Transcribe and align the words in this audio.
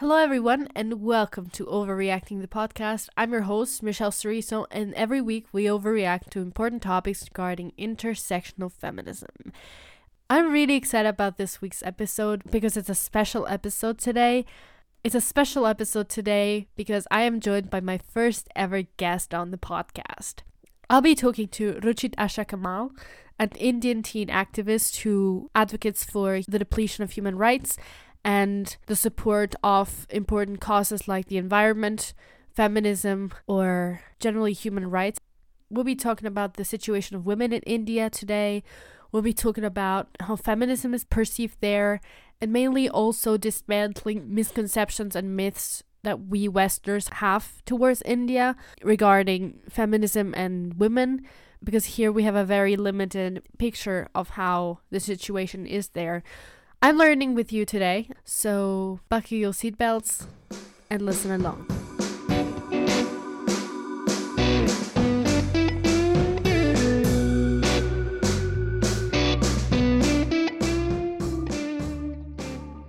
Hello, 0.00 0.16
everyone, 0.16 0.68
and 0.74 1.00
welcome 1.00 1.46
to 1.46 1.64
Overreacting 1.64 2.42
the 2.42 2.46
podcast. 2.46 3.08
I'm 3.16 3.32
your 3.32 3.48
host, 3.48 3.82
Michelle 3.82 4.10
Ceriso, 4.10 4.66
and 4.70 4.92
every 4.92 5.22
week 5.22 5.46
we 5.52 5.64
overreact 5.64 6.28
to 6.32 6.42
important 6.42 6.82
topics 6.82 7.24
regarding 7.24 7.72
intersectional 7.78 8.70
feminism. 8.70 9.54
I'm 10.28 10.52
really 10.52 10.74
excited 10.74 11.08
about 11.08 11.38
this 11.38 11.62
week's 11.62 11.82
episode 11.82 12.42
because 12.50 12.76
it's 12.76 12.90
a 12.90 12.94
special 12.94 13.46
episode 13.46 13.96
today. 13.96 14.44
It's 15.02 15.14
a 15.14 15.20
special 15.22 15.66
episode 15.66 16.10
today 16.10 16.68
because 16.76 17.06
I 17.10 17.22
am 17.22 17.40
joined 17.40 17.70
by 17.70 17.80
my 17.80 17.96
first 17.96 18.50
ever 18.54 18.82
guest 18.98 19.32
on 19.32 19.50
the 19.50 19.56
podcast. 19.56 20.40
I'll 20.90 21.00
be 21.00 21.14
talking 21.14 21.48
to 21.48 21.80
Ruchit 21.80 22.14
Asha 22.16 22.46
Kamal, 22.46 22.90
an 23.38 23.48
Indian 23.58 24.02
teen 24.02 24.28
activist 24.28 24.98
who 24.98 25.50
advocates 25.54 26.04
for 26.04 26.42
the 26.46 26.58
depletion 26.58 27.02
of 27.02 27.12
human 27.12 27.38
rights 27.38 27.78
and 28.24 28.76
the 28.86 28.96
support 28.96 29.54
of 29.62 30.06
important 30.10 30.60
causes 30.60 31.06
like 31.06 31.26
the 31.26 31.38
environment, 31.38 32.14
feminism, 32.52 33.32
or 33.46 34.00
generally 34.18 34.52
human 34.52 34.90
rights. 34.90 35.20
We'll 35.70 35.84
be 35.84 35.96
talking 35.96 36.26
about 36.26 36.54
the 36.54 36.64
situation 36.64 37.16
of 37.16 37.26
women 37.26 37.52
in 37.52 37.62
India 37.62 38.08
today. 38.10 38.62
We'll 39.12 39.22
be 39.22 39.32
talking 39.32 39.64
about 39.64 40.08
how 40.20 40.36
feminism 40.36 40.94
is 40.94 41.04
perceived 41.04 41.58
there, 41.60 42.00
and 42.40 42.52
mainly 42.52 42.88
also 42.88 43.36
dismantling 43.36 44.34
misconceptions 44.34 45.16
and 45.16 45.36
myths 45.36 45.82
that 46.02 46.26
we 46.26 46.48
Westerners 46.48 47.08
have 47.14 47.64
towards 47.64 48.02
India 48.02 48.54
regarding 48.82 49.60
feminism 49.68 50.34
and 50.36 50.74
women, 50.74 51.26
because 51.64 51.96
here 51.96 52.12
we 52.12 52.22
have 52.22 52.36
a 52.36 52.44
very 52.44 52.76
limited 52.76 53.42
picture 53.58 54.08
of 54.14 54.30
how 54.30 54.78
the 54.90 55.00
situation 55.00 55.66
is 55.66 55.88
there. 55.90 56.22
I'm 56.86 56.98
learning 56.98 57.34
with 57.34 57.52
you 57.52 57.64
today, 57.64 58.10
so 58.24 59.00
buckle 59.08 59.36
your 59.36 59.50
seatbelts 59.50 60.24
and 60.88 61.02
listen 61.02 61.32
along. 61.32 61.66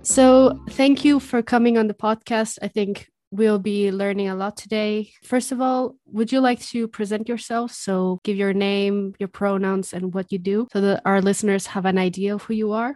So, 0.04 0.60
thank 0.70 1.04
you 1.04 1.18
for 1.18 1.42
coming 1.42 1.76
on 1.76 1.88
the 1.88 1.94
podcast. 1.94 2.58
I 2.62 2.68
think 2.68 3.08
we'll 3.32 3.58
be 3.58 3.90
learning 3.90 4.28
a 4.28 4.36
lot 4.36 4.56
today. 4.56 5.10
First 5.24 5.50
of 5.50 5.60
all, 5.60 5.96
would 6.06 6.30
you 6.30 6.38
like 6.38 6.60
to 6.66 6.86
present 6.86 7.28
yourself? 7.28 7.72
So, 7.72 8.20
give 8.22 8.36
your 8.36 8.52
name, 8.52 9.16
your 9.18 9.28
pronouns, 9.28 9.92
and 9.92 10.14
what 10.14 10.30
you 10.30 10.38
do 10.38 10.68
so 10.72 10.80
that 10.82 11.02
our 11.04 11.20
listeners 11.20 11.66
have 11.66 11.84
an 11.84 11.98
idea 11.98 12.36
of 12.36 12.42
who 12.44 12.54
you 12.54 12.70
are. 12.70 12.94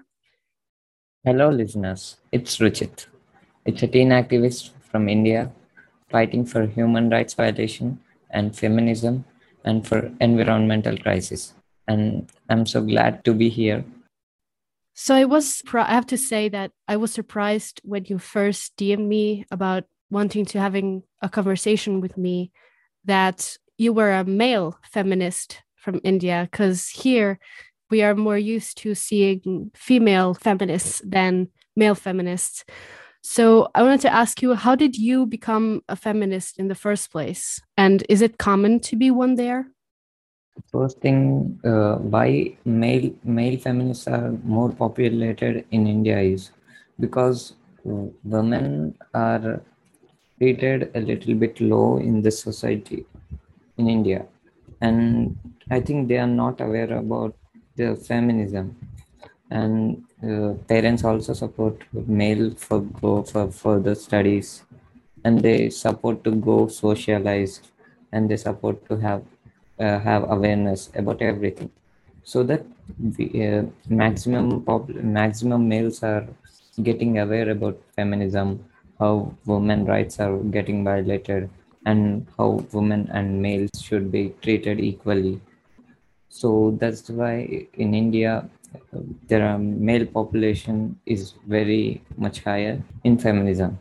Hello, 1.24 1.50
listeners. 1.50 2.16
It's 2.32 2.58
Ruchit. 2.58 3.06
It's 3.64 3.80
a 3.84 3.86
teen 3.86 4.08
activist 4.08 4.70
from 4.90 5.08
India 5.08 5.52
fighting 6.10 6.44
for 6.44 6.66
human 6.66 7.10
rights 7.10 7.34
violation 7.34 8.00
and 8.30 8.58
feminism 8.58 9.24
and 9.64 9.86
for 9.86 10.10
environmental 10.20 10.98
crisis. 10.98 11.54
And 11.86 12.28
I'm 12.50 12.66
so 12.66 12.82
glad 12.82 13.24
to 13.24 13.34
be 13.34 13.48
here. 13.48 13.84
So 14.94 15.14
I 15.14 15.24
was, 15.24 15.62
I 15.72 15.94
have 15.94 16.06
to 16.06 16.18
say 16.18 16.48
that 16.48 16.72
I 16.88 16.96
was 16.96 17.12
surprised 17.12 17.80
when 17.84 18.04
you 18.06 18.18
first 18.18 18.76
DM'd 18.76 19.06
me 19.06 19.44
about 19.52 19.84
wanting 20.10 20.44
to 20.46 20.58
having 20.58 21.04
a 21.20 21.28
conversation 21.28 22.00
with 22.00 22.18
me 22.18 22.50
that 23.04 23.56
you 23.78 23.92
were 23.92 24.10
a 24.10 24.24
male 24.24 24.76
feminist 24.90 25.62
from 25.76 26.00
India 26.02 26.48
because 26.50 26.88
here 26.88 27.38
we 27.92 28.02
are 28.02 28.16
more 28.16 28.38
used 28.38 28.78
to 28.78 28.94
seeing 28.94 29.70
female 29.74 30.32
feminists 30.34 31.02
than 31.04 31.48
male 31.76 31.94
feminists. 31.94 32.64
So 33.22 33.68
I 33.74 33.82
wanted 33.82 34.00
to 34.00 34.12
ask 34.12 34.42
you, 34.42 34.54
how 34.54 34.74
did 34.74 34.96
you 34.96 35.26
become 35.26 35.82
a 35.88 35.94
feminist 35.94 36.58
in 36.58 36.66
the 36.68 36.74
first 36.74 37.12
place? 37.12 37.60
And 37.76 38.02
is 38.08 38.20
it 38.22 38.38
common 38.38 38.80
to 38.88 38.96
be 38.96 39.10
one 39.10 39.34
there? 39.36 39.66
First 40.72 41.00
thing, 41.00 41.60
uh, 41.64 41.96
why 42.14 42.56
male 42.64 43.10
male 43.24 43.58
feminists 43.58 44.08
are 44.08 44.32
more 44.56 44.70
populated 44.70 45.64
in 45.70 45.86
India 45.86 46.18
is 46.18 46.50
because 46.98 47.54
women 48.24 48.94
are 49.14 49.62
treated 50.38 50.90
a 50.94 51.00
little 51.00 51.34
bit 51.34 51.60
low 51.60 51.98
in 51.98 52.22
the 52.22 52.30
society 52.30 53.06
in 53.78 53.88
India, 53.88 54.26
and 54.80 55.38
I 55.70 55.80
think 55.80 56.08
they 56.08 56.18
are 56.18 56.34
not 56.42 56.60
aware 56.60 56.92
about 56.98 57.34
the 57.76 57.96
feminism. 57.96 58.76
And 59.50 60.04
uh, 60.22 60.54
parents 60.66 61.04
also 61.04 61.34
support 61.34 61.82
male 61.92 62.54
for 62.54 62.80
go 62.80 63.22
for 63.22 63.50
further 63.50 63.94
studies. 63.94 64.62
And 65.24 65.40
they 65.40 65.70
support 65.70 66.24
to 66.24 66.32
go 66.32 66.68
socialize 66.68 67.60
and 68.12 68.30
they 68.30 68.36
support 68.36 68.86
to 68.88 68.96
have 68.96 69.22
uh, 69.78 69.98
have 70.00 70.30
awareness 70.30 70.90
about 70.94 71.22
everything. 71.22 71.70
So 72.24 72.42
that 72.44 72.64
the 72.98 73.28
uh, 73.46 73.62
maximum 73.88 74.62
pop- 74.62 74.88
maximum 74.88 75.68
males 75.68 76.02
are 76.02 76.26
getting 76.82 77.18
aware 77.18 77.50
about 77.50 77.80
feminism 77.96 78.64
how 79.02 79.34
women 79.46 79.84
rights 79.84 80.20
are 80.20 80.36
getting 80.56 80.84
violated 80.84 81.50
and 81.86 82.26
how 82.38 82.64
women 82.72 83.08
and 83.12 83.42
males 83.42 83.70
should 83.86 84.12
be 84.12 84.22
treated 84.42 84.80
equally 84.80 85.40
so 86.38 86.48
that's 86.80 87.08
why 87.18 87.34
in 87.84 87.94
india 87.94 88.32
there 89.28 89.46
are 89.46 89.58
male 89.58 90.06
population 90.06 90.98
is 91.06 91.34
very 91.46 92.02
much 92.16 92.42
higher 92.42 92.82
in 93.04 93.18
feminism. 93.18 93.78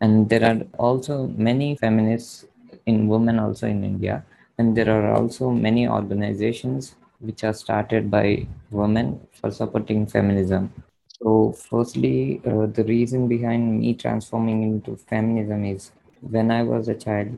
And 0.00 0.28
there 0.28 0.44
are 0.44 0.60
also 0.78 1.28
many 1.28 1.76
feminists 1.76 2.46
in 2.86 3.08
women 3.08 3.38
also 3.38 3.66
in 3.66 3.82
india. 3.84 4.24
And 4.58 4.76
there 4.76 4.90
are 4.96 5.14
also 5.14 5.50
many 5.50 5.88
organizations 5.88 6.94
which 7.20 7.42
are 7.44 7.54
started 7.54 8.10
by 8.10 8.46
women 8.70 9.20
for 9.32 9.50
supporting 9.50 10.06
feminism. 10.06 10.72
So 11.18 11.52
firstly 11.52 12.42
uh, 12.46 12.66
the 12.66 12.84
reason 12.84 13.28
behind 13.28 13.80
me 13.80 13.94
transforming 13.94 14.62
into 14.62 14.96
feminism 14.96 15.64
is 15.64 15.92
when 16.20 16.50
i 16.50 16.62
was 16.62 16.88
a 16.88 16.94
child 16.94 17.36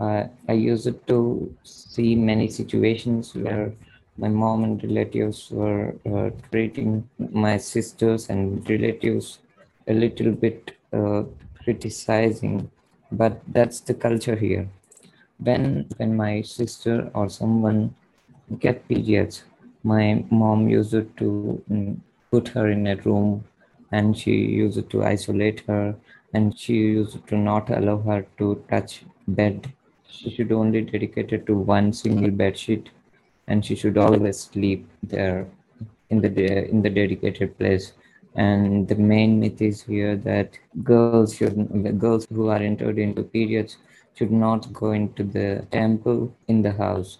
uh, 0.00 0.24
i 0.48 0.52
used 0.52 0.94
to 1.06 1.18
see 1.64 2.14
many 2.14 2.48
situations 2.48 3.34
where 3.34 3.72
my 4.18 4.28
mom 4.28 4.64
and 4.64 4.82
relatives 4.82 5.50
were 5.50 5.94
uh, 6.10 6.30
treating 6.50 7.08
my 7.18 7.56
sisters 7.56 8.28
and 8.30 8.68
relatives 8.68 9.38
a 9.88 9.92
little 9.92 10.32
bit 10.32 10.72
uh, 10.92 11.22
criticizing 11.62 12.70
but 13.12 13.40
that's 13.48 13.80
the 13.80 13.94
culture 13.94 14.36
here. 14.36 14.68
When 15.38 15.86
when 15.96 16.16
my 16.16 16.42
sister 16.42 17.10
or 17.14 17.28
someone 17.28 17.94
get 18.58 18.88
periods 18.88 19.44
my 19.86 20.24
mom 20.30 20.68
used 20.68 21.16
to 21.18 21.62
um, 21.70 22.02
put 22.30 22.48
her 22.48 22.68
in 22.70 22.86
a 22.88 22.96
room 22.96 23.44
and 23.92 24.18
she 24.18 24.32
used 24.32 24.90
to 24.90 25.04
isolate 25.04 25.60
her 25.68 25.94
and 26.34 26.58
she 26.58 26.74
used 26.74 27.24
to 27.28 27.36
not 27.36 27.70
allow 27.70 27.98
her 27.98 28.26
to 28.38 28.62
touch 28.68 29.04
bed. 29.28 29.72
She 30.08 30.30
should 30.30 30.50
only 30.50 30.80
dedicate 30.80 31.32
it 31.32 31.46
to 31.46 31.54
one 31.54 31.92
single 31.92 32.30
bed 32.30 32.58
sheet 32.58 32.90
and 33.48 33.64
she 33.64 33.74
should 33.74 33.96
always 33.98 34.38
sleep 34.38 34.88
there 35.02 35.46
in 36.10 36.20
the 36.20 36.68
in 36.68 36.82
the 36.82 36.90
dedicated 36.90 37.56
place. 37.58 37.92
And 38.34 38.86
the 38.86 38.96
main 38.96 39.40
myth 39.40 39.62
is 39.62 39.82
here 39.82 40.16
that 40.16 40.58
girls 40.84 41.34
should 41.34 41.98
girls 41.98 42.26
who 42.30 42.48
are 42.48 42.58
entered 42.58 42.98
into 42.98 43.22
periods 43.22 43.78
should 44.14 44.30
not 44.30 44.72
go 44.72 44.92
into 44.92 45.22
the 45.24 45.66
temple 45.70 46.34
in 46.48 46.62
the 46.62 46.72
house. 46.72 47.18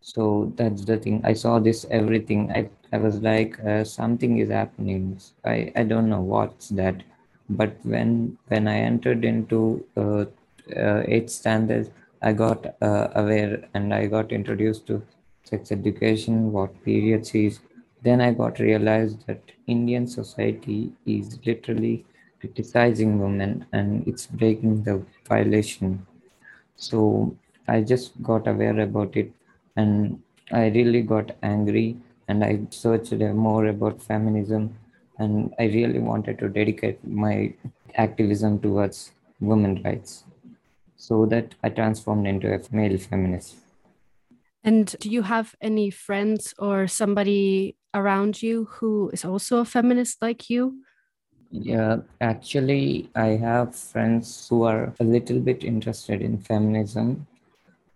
So 0.00 0.52
that's 0.56 0.84
the 0.84 0.98
thing. 0.98 1.22
I 1.24 1.32
saw 1.32 1.58
this 1.60 1.86
everything. 1.90 2.50
I, 2.50 2.68
I 2.92 2.98
was 2.98 3.20
like 3.20 3.58
uh, 3.64 3.84
something 3.84 4.38
is 4.38 4.50
happening. 4.50 5.18
I 5.44 5.72
i 5.76 5.82
don't 5.84 6.10
know 6.10 6.20
what's 6.20 6.68
that. 6.80 7.02
But 7.48 7.76
when 7.82 8.38
when 8.48 8.68
i 8.68 8.78
entered 8.78 9.24
into 9.24 9.84
uh, 9.96 10.24
uh, 10.76 11.02
eighth 11.06 11.30
standard 11.30 11.90
I 12.22 12.32
got 12.32 12.76
uh, 12.80 13.08
aware 13.14 13.68
and 13.74 13.92
I 13.92 14.06
got 14.06 14.30
introduced 14.30 14.86
to 14.86 15.02
sex 15.42 15.72
education, 15.72 16.52
what 16.52 16.82
periods 16.84 17.34
is. 17.34 17.60
Then 18.02 18.20
I 18.20 18.32
got 18.32 18.60
realized 18.60 19.26
that 19.26 19.42
Indian 19.66 20.06
society 20.06 20.92
is 21.04 21.38
literally 21.44 22.04
criticizing 22.40 23.20
women 23.20 23.66
and 23.72 24.06
it's 24.06 24.26
breaking 24.26 24.84
the 24.84 25.04
violation. 25.28 26.06
So 26.76 27.36
I 27.66 27.80
just 27.80 28.22
got 28.22 28.46
aware 28.46 28.78
about 28.80 29.16
it 29.16 29.32
and 29.76 30.20
I 30.52 30.66
really 30.68 31.02
got 31.02 31.36
angry 31.42 31.96
and 32.28 32.44
I 32.44 32.60
searched 32.70 33.12
more 33.12 33.66
about 33.66 34.00
feminism 34.00 34.76
and 35.18 35.52
I 35.58 35.64
really 35.64 35.98
wanted 35.98 36.38
to 36.38 36.48
dedicate 36.48 37.04
my 37.04 37.52
activism 37.96 38.60
towards 38.60 39.12
women 39.40 39.82
rights 39.84 40.24
so 41.02 41.26
that 41.26 41.56
I 41.64 41.68
transformed 41.68 42.28
into 42.28 42.54
a 42.54 42.60
male 42.70 42.96
feminist. 42.96 43.56
And 44.62 44.94
do 45.00 45.10
you 45.10 45.22
have 45.22 45.56
any 45.60 45.90
friends 45.90 46.54
or 46.60 46.86
somebody 46.86 47.76
around 47.92 48.40
you 48.40 48.68
who 48.70 49.10
is 49.12 49.24
also 49.24 49.58
a 49.58 49.64
feminist 49.64 50.22
like 50.22 50.48
you? 50.48 50.84
Yeah, 51.50 51.96
actually, 52.20 53.10
I 53.16 53.30
have 53.46 53.74
friends 53.74 54.46
who 54.48 54.62
are 54.62 54.94
a 55.00 55.04
little 55.04 55.40
bit 55.40 55.64
interested 55.64 56.22
in 56.22 56.38
feminism, 56.38 57.26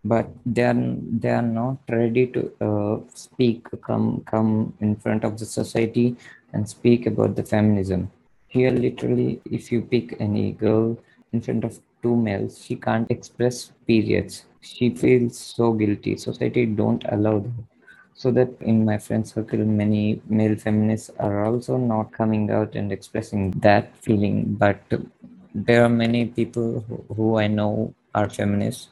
but 0.04 0.28
they 0.44 0.64
are 0.64 0.96
they 1.22 1.30
are 1.30 1.48
not 1.62 1.78
ready 1.88 2.26
to 2.34 2.40
uh, 2.60 2.96
speak, 3.14 3.68
come 3.86 4.22
come 4.26 4.74
in 4.80 4.96
front 4.96 5.22
of 5.22 5.38
the 5.38 5.46
society 5.46 6.16
and 6.52 6.68
speak 6.68 7.06
about 7.06 7.36
the 7.36 7.44
feminism. 7.44 8.10
Here, 8.48 8.72
literally, 8.72 9.40
if 9.48 9.70
you 9.70 9.82
pick 9.82 10.16
any 10.18 10.52
girl 10.52 10.98
in 11.32 11.40
front 11.40 11.62
of 11.62 11.80
two 12.02 12.16
males, 12.16 12.62
she 12.64 12.76
can't 12.76 13.10
express 13.10 13.72
periods. 13.86 14.44
She 14.60 14.90
feels 14.90 15.38
so 15.38 15.72
guilty. 15.72 16.16
Society 16.16 16.66
don't 16.66 17.04
allow 17.08 17.38
them 17.40 17.66
so 18.16 18.30
that 18.30 18.48
in 18.62 18.84
my 18.84 18.96
friend 18.96 19.28
circle 19.28 19.62
many 19.64 20.20
male 20.26 20.56
feminists 20.56 21.10
are 21.18 21.44
also 21.44 21.76
not 21.76 22.10
coming 22.12 22.50
out 22.50 22.74
and 22.74 22.90
expressing 22.90 23.50
that 23.60 23.94
feeling. 23.98 24.54
But 24.54 24.80
there 25.54 25.84
are 25.84 25.88
many 25.90 26.26
people 26.26 26.84
who, 26.88 27.14
who 27.14 27.38
i 27.38 27.46
know 27.46 27.94
are 28.14 28.28
feminists. 28.30 28.88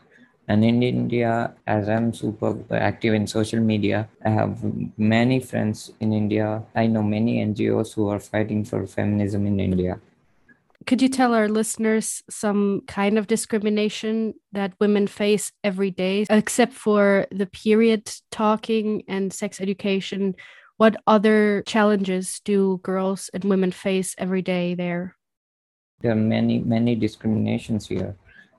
And 0.46 0.62
in 0.62 0.82
india 0.82 1.54
as 1.66 1.88
i'm 1.88 2.12
super 2.12 2.52
active 2.70 3.14
in 3.14 3.26
social 3.26 3.60
media 3.60 4.06
i 4.26 4.28
have 4.28 4.58
many 4.98 5.40
friends 5.40 5.92
in 6.00 6.12
india. 6.12 6.62
I 6.74 6.86
know 6.86 7.02
many 7.02 7.42
ngos 7.46 7.94
who 7.94 8.08
are 8.08 8.20
fighting 8.20 8.62
for 8.64 8.86
feminism 8.86 9.46
in 9.46 9.58
india 9.58 9.98
could 10.86 11.02
you 11.02 11.08
tell 11.08 11.34
our 11.34 11.48
listeners 11.48 12.22
some 12.28 12.82
kind 12.86 13.18
of 13.18 13.26
discrimination 13.26 14.34
that 14.52 14.74
women 14.80 15.06
face 15.06 15.52
every 15.62 15.90
day, 15.90 16.26
except 16.30 16.72
for 16.72 17.26
the 17.30 17.46
period 17.46 18.10
talking 18.30 19.02
and 19.08 19.32
sex 19.32 19.60
education? 19.60 20.34
What 20.76 20.96
other 21.06 21.62
challenges 21.66 22.40
do 22.44 22.80
girls 22.82 23.30
and 23.32 23.44
women 23.44 23.70
face 23.70 24.14
every 24.18 24.42
day 24.42 24.74
there? 24.74 25.16
There 26.00 26.12
are 26.12 26.16
many, 26.16 26.58
many 26.58 26.94
discriminations 26.94 27.86
here. 27.86 28.16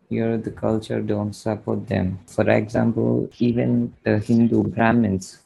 Here, 0.09 0.37
the 0.37 0.51
culture 0.51 1.01
don't 1.01 1.33
support 1.33 1.87
them. 1.87 2.19
For 2.27 2.49
example, 2.49 3.29
even 3.39 3.93
the 4.03 4.19
Hindu 4.19 4.63
Brahmins, 4.63 5.39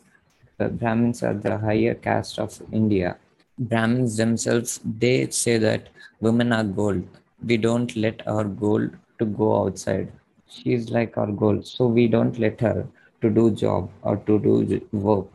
the 0.57 0.69
Brahmins 0.69 1.23
are 1.23 1.33
the 1.33 1.57
higher 1.57 1.95
caste 1.95 2.39
of 2.39 2.61
India. 2.71 3.17
Brahmins 3.59 4.15
themselves, 4.15 4.79
they 4.85 5.29
say 5.29 5.57
that 5.57 5.89
women 6.21 6.53
are 6.53 6.63
gold. 6.63 7.05
We 7.45 7.57
don't 7.57 7.93
let 7.97 8.25
our 8.25 8.45
gold 8.45 8.91
to 9.19 9.25
go 9.25 9.65
outside. 9.65 10.11
She 10.47 10.73
is 10.73 10.89
like 10.89 11.17
our 11.17 11.27
gold, 11.27 11.67
so 11.67 11.87
we 11.87 12.07
don't 12.07 12.39
let 12.39 12.61
her 12.61 12.87
to 13.21 13.29
do 13.29 13.51
job 13.51 13.91
or 14.01 14.15
to 14.15 14.39
do 14.39 14.87
work. 14.93 15.27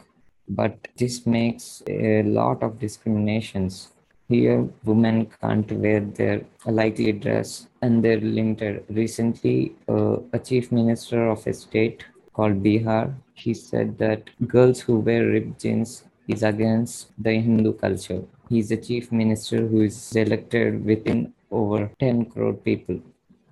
But 0.48 0.88
this 0.96 1.26
makes 1.26 1.82
a 1.86 2.22
lot 2.22 2.62
of 2.62 2.78
discriminations. 2.78 3.90
Here, 4.28 4.66
women 4.84 5.26
can't 5.42 5.70
wear 5.70 6.00
their 6.00 6.46
likely 6.64 7.12
dress 7.12 7.68
and 7.82 8.02
they're 8.02 8.20
limited. 8.20 8.84
Recently, 8.88 9.74
uh, 9.86 10.16
a 10.32 10.38
chief 10.38 10.72
minister 10.72 11.28
of 11.28 11.46
a 11.46 11.52
state 11.52 12.04
called 12.32 12.62
Bihar, 12.62 13.14
he 13.34 13.52
said 13.52 13.98
that 13.98 14.30
girls 14.48 14.80
who 14.80 14.98
wear 14.98 15.26
ripped 15.26 15.60
jeans 15.60 16.04
is 16.27 16.43
against 16.43 17.11
the 17.17 17.33
Hindu 17.33 17.73
culture. 17.73 18.23
He's 18.49 18.69
the 18.69 18.77
chief 18.77 19.11
minister 19.11 19.67
who 19.67 19.81
is 19.81 20.15
elected 20.15 20.85
within 20.85 21.33
over 21.51 21.91
10 21.99 22.25
crore 22.25 22.53
people. 22.53 22.99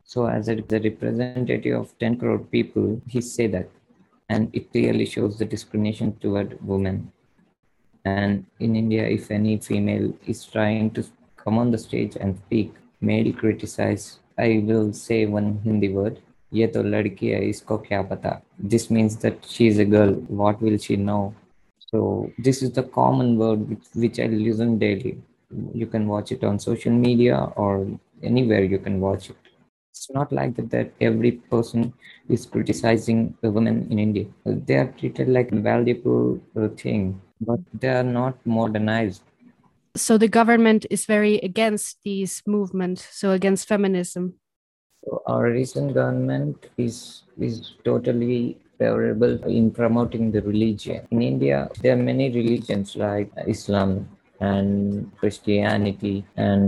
So, 0.03 0.27
as 0.27 0.47
a, 0.47 0.55
the 0.55 0.79
representative 0.79 1.79
of 1.79 1.97
10 1.99 2.17
crore 2.17 2.39
people, 2.39 3.01
he 3.07 3.21
say 3.21 3.47
that, 3.47 3.69
and 4.29 4.49
it 4.53 4.71
clearly 4.71 5.05
shows 5.05 5.38
the 5.38 5.45
discrimination 5.45 6.15
toward 6.17 6.57
women. 6.65 7.11
And 8.05 8.45
in 8.59 8.75
India, 8.75 9.03
if 9.03 9.31
any 9.31 9.57
female 9.57 10.13
is 10.25 10.45
trying 10.45 10.91
to 10.91 11.05
come 11.35 11.57
on 11.57 11.71
the 11.71 11.77
stage 11.77 12.15
and 12.15 12.38
speak, 12.45 12.73
male 13.01 13.33
criticize, 13.33 14.19
I 14.38 14.63
will 14.63 14.94
say 14.94 15.25
one 15.25 15.59
Hindi 15.63 15.89
word, 15.89 16.21
ये 16.53 16.67
तो 16.67 16.81
लड़की 16.83 17.27
है 17.27 17.44
इसको 17.49 17.77
क्या 17.77 18.01
पता 18.11 18.41
this 18.73 18.89
means 18.89 19.17
that 19.17 19.45
she 19.45 19.67
is 19.67 19.79
a 19.79 19.85
girl 19.85 20.13
what 20.41 20.61
will 20.61 20.77
she 20.77 20.95
know 20.95 21.33
So 21.92 22.32
this 22.38 22.62
is 22.62 22.72
the 22.72 22.82
common 22.82 23.36
word 23.36 23.68
which, 23.68 23.84
which 23.94 24.18
I 24.18 24.26
listen 24.26 24.78
daily. 24.78 25.18
You 25.74 25.86
can 25.86 26.08
watch 26.08 26.32
it 26.32 26.42
on 26.42 26.58
social 26.58 26.92
media 26.92 27.52
or 27.56 27.86
anywhere 28.22 28.64
you 28.64 28.78
can 28.78 28.98
watch 28.98 29.28
it. 29.28 29.36
It's 29.90 30.08
not 30.10 30.32
like 30.32 30.56
that, 30.56 30.70
that 30.70 30.92
every 31.02 31.32
person 31.32 31.92
is 32.30 32.46
criticizing 32.46 33.36
the 33.42 33.50
women 33.50 33.88
in 33.90 33.98
India. 33.98 34.24
They 34.46 34.76
are 34.76 34.86
treated 34.98 35.28
like 35.28 35.52
a 35.52 35.56
valuable 35.60 36.40
uh, 36.56 36.68
thing, 36.68 37.20
but 37.42 37.60
they 37.78 37.88
are 37.88 38.02
not 38.02 38.38
modernized. 38.46 39.22
So 39.94 40.16
the 40.16 40.28
government 40.28 40.86
is 40.88 41.04
very 41.04 41.36
against 41.40 41.98
these 42.04 42.42
movements, 42.46 43.06
so 43.10 43.32
against 43.32 43.68
feminism. 43.68 44.36
So 45.04 45.22
our 45.26 45.50
recent 45.50 45.92
government 45.92 46.70
is 46.78 47.24
is 47.38 47.74
totally 47.84 48.61
favorable 48.82 49.34
in 49.46 49.70
promoting 49.70 50.32
the 50.34 50.43
religion. 50.43 51.06
In 51.11 51.23
India, 51.23 51.70
there 51.81 51.94
are 51.94 52.02
many 52.11 52.26
religions 52.31 52.96
like 52.96 53.31
Islam 53.46 54.08
and 54.40 55.06
Christianity 55.20 56.25
and 56.37 56.62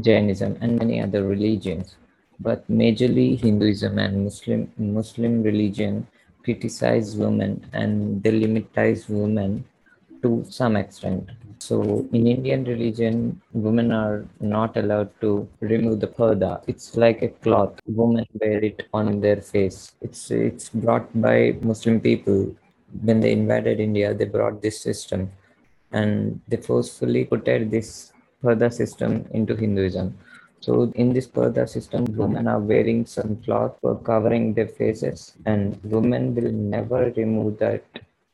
Jainism 0.00 0.58
and 0.60 0.78
many 0.82 1.00
other 1.00 1.22
religions. 1.34 1.96
But 2.40 2.66
majorly 2.82 3.38
Hinduism 3.38 3.98
and 3.98 4.24
Muslim 4.24 4.62
Muslim 4.78 5.42
religion 5.42 6.06
criticize 6.44 7.16
women 7.16 7.52
and 7.72 8.22
they 8.22 8.32
women 9.08 9.64
to 10.22 10.44
some 10.48 10.74
extent. 10.76 11.30
So 11.60 12.08
in 12.12 12.26
Indian 12.26 12.64
religion, 12.64 13.40
women 13.52 13.92
are 13.92 14.26
not 14.40 14.76
allowed 14.78 15.10
to 15.20 15.46
remove 15.60 16.00
the 16.00 16.06
parda. 16.06 16.62
It's 16.66 16.96
like 16.96 17.20
a 17.20 17.28
cloth. 17.28 17.78
Women 17.86 18.26
wear 18.40 18.64
it 18.64 18.88
on 18.94 19.20
their 19.20 19.42
face. 19.42 19.92
It's 20.00 20.30
it's 20.30 20.70
brought 20.70 21.08
by 21.20 21.58
Muslim 21.60 22.00
people. 22.00 22.56
When 23.02 23.20
they 23.20 23.32
invaded 23.32 23.78
India, 23.78 24.14
they 24.14 24.24
brought 24.24 24.62
this 24.62 24.80
system 24.80 25.30
and 25.92 26.40
they 26.48 26.56
forcefully 26.56 27.24
put 27.26 27.44
this 27.44 28.12
parda 28.42 28.72
system 28.72 29.26
into 29.32 29.54
Hinduism. 29.54 30.16
So 30.60 30.90
in 30.94 31.12
this 31.12 31.28
parda 31.28 31.68
system, 31.68 32.04
women 32.22 32.48
are 32.48 32.58
wearing 32.58 33.04
some 33.04 33.36
cloth 33.44 33.76
for 33.82 33.96
covering 33.98 34.54
their 34.54 34.68
faces 34.68 35.34
and 35.44 35.78
women 35.84 36.34
will 36.34 36.52
never 36.52 37.12
remove 37.16 37.58
that 37.58 37.84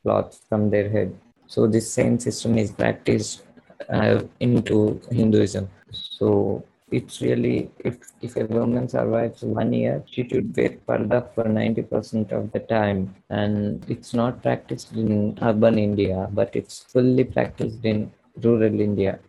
cloth 0.03 0.39
from 0.49 0.69
their 0.69 0.89
head 0.89 1.13
so 1.47 1.67
this 1.67 1.91
same 1.91 2.19
system 2.19 2.57
is 2.57 2.71
practiced 2.71 3.43
uh, 3.89 4.21
into 4.39 5.01
Hinduism. 5.11 5.69
So 5.91 6.63
it's 6.91 7.21
really 7.21 7.69
if 7.79 7.97
if 8.21 8.35
a 8.35 8.45
woman 8.45 8.87
survives 8.87 9.43
one 9.43 9.73
year, 9.73 10.03
she 10.07 10.27
should 10.27 10.55
wear 10.55 10.77
parda 10.87 11.33
for 11.33 11.47
ninety 11.47 11.83
percent 11.83 12.31
of 12.31 12.51
the 12.51 12.59
time, 12.59 13.15
and 13.29 13.83
it's 13.89 14.13
not 14.13 14.41
practiced 14.41 14.93
in 14.93 15.37
urban 15.41 15.77
India, 15.79 16.27
but 16.31 16.55
it's 16.55 16.83
fully 16.83 17.23
practiced 17.23 17.83
in 17.83 18.11
rural 18.43 18.79
India. 18.79 19.19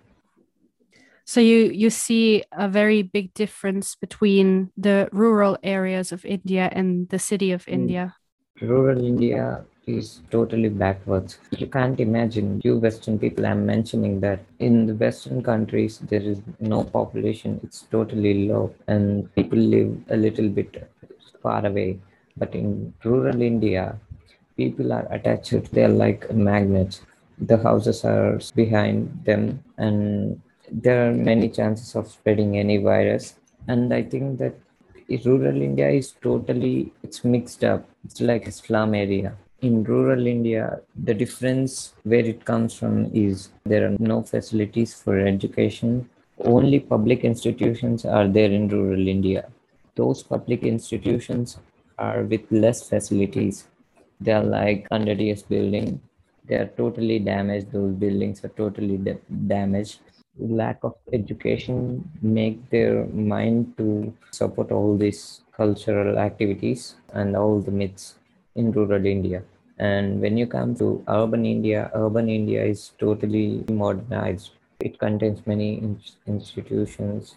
So 1.25 1.40
you 1.40 1.71
you 1.71 1.90
see 1.90 2.43
a 2.52 2.69
very 2.69 3.02
big 3.02 3.35
difference 3.35 3.95
between 3.95 4.73
the 4.76 5.09
rural 5.12 5.59
areas 5.62 6.12
of 6.12 6.25
India 6.25 6.71
and 6.73 7.09
the 7.11 7.19
city 7.19 7.52
of 7.52 7.66
mm. 7.66 7.73
India. 7.75 8.14
Rural 8.61 9.04
India 9.04 9.64
is 9.88 10.21
totally 10.30 10.68
backwards. 10.68 11.38
You 11.50 11.66
can't 11.66 11.99
imagine, 11.99 12.61
you 12.64 12.76
Western 12.78 13.18
people, 13.18 13.47
I'm 13.47 13.64
mentioning 13.64 14.21
that 14.21 14.40
in 14.59 14.87
the 14.87 14.95
Western 14.95 15.42
countries, 15.42 15.99
there 15.99 16.21
is 16.21 16.40
no 16.61 16.85
population, 16.85 17.61
it's 17.62 17.83
totally 17.83 18.47
low, 18.49 18.75
and 18.87 19.35
people 19.35 19.59
live 19.59 19.97
a 20.11 20.16
little 20.16 20.49
bit 20.49 20.90
far 21.42 21.64
away. 21.66 21.99
But 22.37 22.54
in 22.54 22.95
rural 23.04 23.42
India, 23.42 23.99
people 24.57 24.92
are 24.92 25.07
attached, 25.12 25.73
they're 25.73 25.88
like 25.88 26.33
magnets. 26.33 27.00
The 27.38 27.57
houses 27.57 28.04
are 28.04 28.40
behind 28.54 29.25
them, 29.25 29.64
and 29.76 30.40
there 30.71 31.09
are 31.09 31.14
many 31.14 31.49
chances 31.49 31.95
of 31.97 32.09
spreading 32.09 32.59
any 32.59 32.78
virus. 32.78 33.35
And 33.66 33.92
I 33.92 34.02
think 34.02 34.38
that 34.38 34.54
rural 35.25 35.62
India 35.62 35.88
is 35.88 36.12
totally 36.21 36.92
it's 37.02 37.25
mixed 37.25 37.64
up. 37.64 37.88
It's 38.04 38.21
like 38.21 38.47
a 38.47 38.52
slum 38.52 38.95
area 38.95 39.37
in 39.61 39.83
rural 39.85 40.27
India, 40.27 40.81
the 40.95 41.15
difference 41.15 41.95
where 42.05 42.25
it 42.25 42.45
comes 42.45 42.75
from 42.75 43.11
is 43.12 43.50
there 43.65 43.87
are 43.87 43.97
no 43.99 44.23
facilities 44.23 44.95
for 44.95 45.19
education. 45.19 46.09
Only 46.45 46.79
public 46.79 47.25
institutions 47.25 48.05
are 48.05 48.29
there 48.29 48.50
in 48.50 48.69
rural 48.69 49.09
India. 49.09 49.49
Those 49.97 50.23
public 50.23 50.62
institutions 50.62 51.59
are 51.99 52.23
with 52.23 52.43
less 52.53 52.88
facilities. 52.88 53.67
They 54.21 54.33
are 54.33 54.45
like 54.45 54.87
100 54.91 55.19
years 55.19 55.43
building. 55.43 56.00
They 56.45 56.55
are 56.55 56.71
totally 56.77 57.19
damaged. 57.19 57.73
Those 57.73 57.95
buildings 57.95 58.45
are 58.45 58.49
totally 58.50 58.97
da- 58.97 59.19
damaged. 59.49 59.99
Lack 60.38 60.79
of 60.85 60.95
education 61.12 62.09
make 62.23 62.71
their 62.71 63.07
mind 63.07 63.77
to 63.79 64.15
support 64.31 64.71
all 64.71 64.97
these 64.97 65.41
cultural 65.57 66.17
activities 66.17 66.95
and 67.12 67.35
all 67.35 67.61
the 67.61 67.73
myths 67.73 68.18
in 68.59 68.73
rural 68.73 69.07
India. 69.07 69.43
And 69.79 70.21
when 70.21 70.37
you 70.37 70.47
come 70.47 70.75
to 70.77 71.05
urban 71.09 71.45
India, 71.47 71.91
urban 71.95 72.29
India 72.29 72.65
is 72.65 72.93
totally 72.99 73.65
modernized. 73.71 74.50
It 74.81 74.99
contains 74.99 75.47
many 75.47 75.69
in- 75.79 76.00
institutions, 76.27 77.37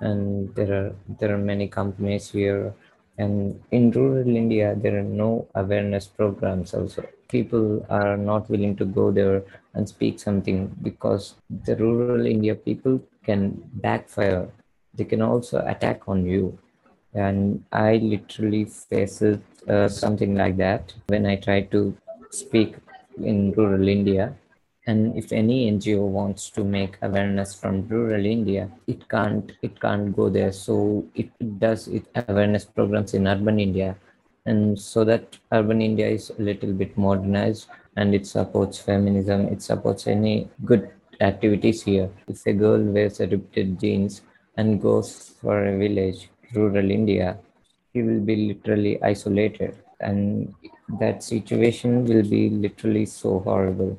and 0.00 0.54
there 0.54 0.72
are 0.78 0.90
there 1.18 1.34
are 1.34 1.42
many 1.52 1.66
companies 1.80 2.30
here. 2.30 2.72
And 3.18 3.60
in 3.70 3.90
rural 3.90 4.36
India, 4.42 4.74
there 4.82 4.98
are 5.00 5.10
no 5.24 5.46
awareness 5.54 6.06
programs. 6.06 6.72
Also, 6.74 7.04
people 7.28 7.84
are 7.90 8.16
not 8.16 8.48
willing 8.48 8.76
to 8.76 8.84
go 8.84 9.10
there 9.10 9.42
and 9.74 9.88
speak 9.88 10.18
something 10.20 10.74
because 10.82 11.34
the 11.66 11.76
rural 11.76 12.24
India 12.26 12.54
people 12.54 13.02
can 13.24 13.62
backfire. 13.86 14.48
They 14.94 15.04
can 15.04 15.22
also 15.22 15.58
attack 15.66 16.08
on 16.08 16.24
you 16.24 16.58
and 17.14 17.64
I 17.72 17.96
literally 17.96 18.64
faced 18.66 19.40
uh, 19.68 19.88
something 19.88 20.34
like 20.34 20.56
that 20.56 20.92
when 21.08 21.26
I 21.26 21.36
try 21.36 21.62
to 21.62 21.96
speak 22.30 22.76
in 23.22 23.52
rural 23.52 23.88
India. 23.88 24.34
And 24.86 25.16
if 25.16 25.30
any 25.32 25.68
NGO 25.70 26.04
wants 26.06 26.50
to 26.50 26.64
make 26.64 26.96
awareness 27.02 27.54
from 27.54 27.86
rural 27.88 28.24
India, 28.24 28.70
it 28.86 29.08
can't 29.08 29.52
it 29.62 29.80
can't 29.80 30.14
go 30.16 30.28
there. 30.28 30.52
So 30.52 31.04
it 31.14 31.30
does 31.58 31.86
it 31.88 32.06
awareness 32.14 32.64
programs 32.64 33.14
in 33.14 33.28
urban 33.28 33.60
India, 33.60 33.96
and 34.46 34.78
so 34.78 35.04
that 35.04 35.38
urban 35.52 35.82
India 35.82 36.08
is 36.08 36.30
a 36.30 36.42
little 36.42 36.72
bit 36.72 36.96
modernized 36.96 37.68
and 37.96 38.14
it 38.14 38.26
supports 38.26 38.78
feminism. 38.78 39.48
It 39.48 39.62
supports 39.62 40.06
any 40.06 40.48
good 40.64 40.90
activities 41.20 41.82
here. 41.82 42.10
If 42.26 42.46
a 42.46 42.52
girl 42.52 42.80
wears 42.80 43.20
a 43.20 43.26
ripped 43.26 43.80
jeans 43.80 44.22
and 44.56 44.80
goes 44.80 45.34
for 45.40 45.66
a 45.66 45.76
village, 45.78 46.30
rural 46.54 46.90
India, 46.90 47.38
he 47.92 48.02
will 48.02 48.20
be 48.20 48.36
literally 48.36 49.02
isolated. 49.02 49.76
And 50.00 50.54
that 50.98 51.22
situation 51.22 52.04
will 52.04 52.22
be 52.22 52.50
literally 52.50 53.06
so 53.06 53.40
horrible. 53.40 53.98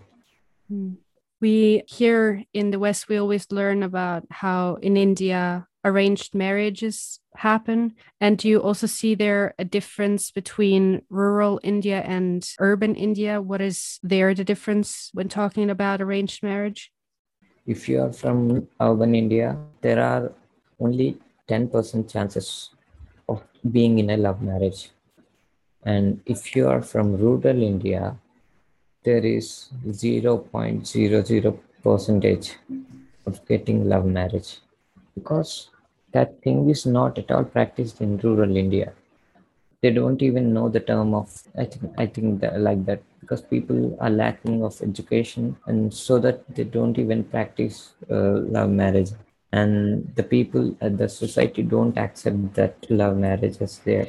Hmm. 0.70 0.94
We 1.40 1.84
here 1.88 2.44
in 2.54 2.70
the 2.72 2.80
West, 2.80 3.10
we 3.10 3.18
always 3.18 3.52
learn 3.52 3.82
about 3.84 4.26
how 4.30 4.76
in 4.76 4.96
India 4.96 5.68
arranged 5.84 6.36
marriages 6.36 7.20
happen. 7.36 7.96
And 8.20 8.38
do 8.38 8.48
you 8.48 8.62
also 8.62 8.86
see 8.86 9.16
there 9.16 9.56
a 9.58 9.66
difference 9.66 10.30
between 10.32 11.02
rural 11.10 11.60
India 11.64 12.02
and 12.06 12.48
urban 12.60 12.96
India? 12.96 13.42
What 13.42 13.62
is 13.62 14.00
there 14.04 14.36
the 14.36 14.44
difference 14.44 15.10
when 15.14 15.30
talking 15.30 15.70
about 15.70 16.02
arranged 16.02 16.44
marriage? 16.44 16.92
If 17.66 17.90
you 17.90 18.02
are 18.02 18.14
from 18.14 18.68
urban 18.80 19.16
India, 19.16 19.58
there 19.82 20.02
are 20.02 20.32
only 20.80 21.18
10% 21.48 22.12
chances 22.12 22.70
being 23.70 24.00
in 24.00 24.10
a 24.10 24.18
love 24.18 24.42
marriage. 24.42 24.90
And 25.84 26.22
if 26.26 26.56
you 26.56 26.68
are 26.68 26.82
from 26.82 27.18
rural 27.18 27.62
India, 27.62 28.18
there 29.04 29.26
is 29.26 29.70
0.00 29.88 31.60
percentage 31.84 32.56
of 33.26 33.46
getting 33.48 33.90
love 33.90 34.06
marriage 34.06 34.60
because 35.16 35.70
that 36.12 36.42
thing 36.44 36.70
is 36.70 36.86
not 36.86 37.18
at 37.18 37.32
all 37.32 37.44
practiced 37.44 38.02
in 38.02 38.18
rural 38.20 38.56
India. 38.56 38.94
They 39.82 39.90
don't 39.90 40.22
even 40.22 40.54
know 40.54 40.70
the 40.70 40.80
term 40.80 41.16
of 41.16 41.42
I 41.58 41.66
think 41.66 41.94
I 41.98 42.06
think 42.06 42.42
that, 42.42 42.60
like 42.60 42.86
that 42.86 43.02
because 43.20 43.42
people 43.42 43.98
are 44.00 44.12
lacking 44.12 44.64
of 44.64 44.80
education 44.82 45.58
and 45.66 45.92
so 45.92 46.20
that 46.20 46.44
they 46.56 46.64
don't 46.64 47.00
even 47.00 47.24
practice 47.24 47.94
uh, 48.12 48.42
love 48.56 48.70
marriage 48.70 49.12
and 49.52 50.12
the 50.16 50.24
people 50.24 50.76
at 50.82 50.98
the 50.98 51.10
society 51.10 51.62
don't 51.62 51.98
accept 51.98 52.54
that 52.54 52.76
love 52.90 53.18
marriage 53.18 53.58
is 53.60 53.80
there 53.80 54.08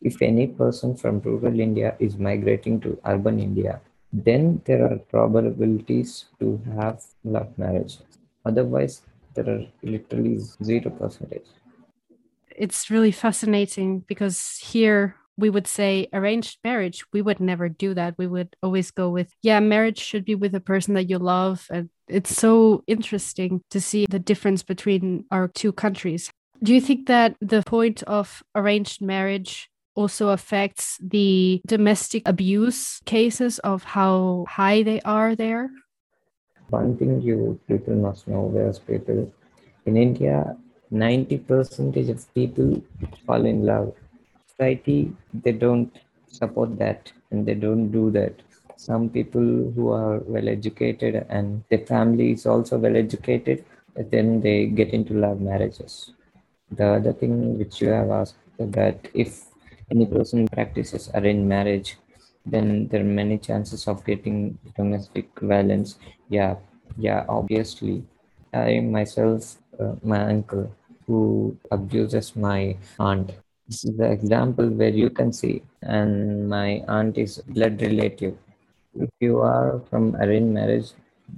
if 0.00 0.22
any 0.22 0.46
person 0.46 0.96
from 0.96 1.20
rural 1.20 1.60
india 1.60 1.94
is 1.98 2.16
migrating 2.16 2.80
to 2.80 2.98
urban 3.04 3.38
india 3.38 3.80
then 4.12 4.60
there 4.64 4.84
are 4.84 4.98
probabilities 4.98 6.26
to 6.40 6.60
have 6.76 7.02
love 7.24 7.56
marriage. 7.56 7.98
Otherwise 8.44 9.02
there 9.34 9.48
are 9.48 9.66
literally 9.82 10.38
zero 10.62 10.90
percentage. 10.90 11.46
It's 12.56 12.90
really 12.90 13.12
fascinating 13.12 14.00
because 14.00 14.58
here 14.58 15.16
we 15.36 15.50
would 15.50 15.66
say 15.66 16.08
arranged 16.12 16.58
marriage. 16.64 17.04
We 17.12 17.22
would 17.22 17.40
never 17.40 17.68
do 17.68 17.94
that. 17.94 18.16
We 18.18 18.26
would 18.26 18.54
always 18.62 18.90
go 18.90 19.08
with, 19.08 19.32
yeah, 19.42 19.60
marriage 19.60 19.98
should 19.98 20.24
be 20.24 20.34
with 20.34 20.54
a 20.54 20.60
person 20.60 20.94
that 20.94 21.08
you 21.08 21.18
love. 21.18 21.66
And 21.70 21.88
it's 22.08 22.36
so 22.36 22.84
interesting 22.86 23.62
to 23.70 23.80
see 23.80 24.06
the 24.08 24.18
difference 24.18 24.62
between 24.62 25.24
our 25.30 25.48
two 25.48 25.72
countries. 25.72 26.30
Do 26.62 26.74
you 26.74 26.80
think 26.80 27.06
that 27.06 27.36
the 27.40 27.62
point 27.64 28.02
of 28.02 28.42
arranged 28.54 29.00
marriage 29.00 29.70
also 29.94 30.28
affects 30.28 30.98
the 31.00 31.60
domestic 31.66 32.22
abuse 32.26 33.00
cases 33.06 33.58
of 33.60 33.82
how 33.82 34.44
high 34.48 34.82
they 34.82 35.00
are 35.02 35.34
there? 35.34 35.70
One 36.68 36.96
thing 36.96 37.20
you 37.20 37.58
people 37.66 37.94
must 37.94 38.28
know, 38.28 38.50
there's 38.52 38.78
people 38.78 39.32
in 39.86 39.96
India, 39.96 40.56
90 40.90 41.38
percentage 41.38 42.08
of 42.08 42.34
people 42.34 42.82
fall 43.26 43.44
in 43.44 43.64
love. 43.64 43.94
Society, 44.60 45.10
they 45.32 45.52
don't 45.52 45.90
support 46.26 46.78
that 46.78 47.10
and 47.30 47.46
they 47.46 47.54
don't 47.54 47.90
do 47.90 48.10
that. 48.10 48.34
Some 48.76 49.08
people 49.08 49.72
who 49.74 49.90
are 49.90 50.18
well 50.18 50.48
educated 50.50 51.24
and 51.30 51.64
their 51.70 51.86
family 51.86 52.32
is 52.32 52.44
also 52.44 52.76
well 52.76 52.94
educated, 52.94 53.64
then 53.96 54.42
they 54.42 54.66
get 54.66 54.90
into 54.90 55.14
love 55.14 55.40
marriages. 55.40 56.12
The 56.70 56.88
other 56.96 57.14
thing 57.14 57.58
which 57.58 57.80
you 57.80 57.88
have 57.88 58.10
asked 58.10 58.36
that 58.58 59.08
if 59.14 59.44
any 59.90 60.04
person 60.04 60.46
practices 60.46 61.10
arranged 61.14 61.48
marriage, 61.48 61.96
then 62.44 62.88
there 62.88 63.00
are 63.00 63.14
many 63.22 63.38
chances 63.38 63.88
of 63.88 64.04
getting 64.04 64.58
domestic 64.76 65.30
violence. 65.40 65.98
Yeah, 66.28 66.56
yeah, 66.98 67.24
obviously. 67.30 68.04
I 68.52 68.80
myself, 68.80 69.56
uh, 69.80 69.94
my 70.02 70.22
uncle, 70.24 70.70
who 71.06 71.56
abuses 71.70 72.36
my 72.36 72.76
aunt. 72.98 73.32
This 73.70 73.84
is 73.84 73.96
the 73.96 74.10
example 74.10 74.68
where 74.68 74.90
you 74.90 75.10
can 75.10 75.32
see, 75.32 75.62
and 75.80 76.48
my 76.48 76.84
aunt 76.88 77.16
is 77.16 77.38
blood 77.46 77.80
relative. 77.80 78.36
If 78.94 79.10
you 79.20 79.38
are 79.40 79.80
from 79.88 80.16
arranged 80.16 80.52
marriage, 80.52 80.88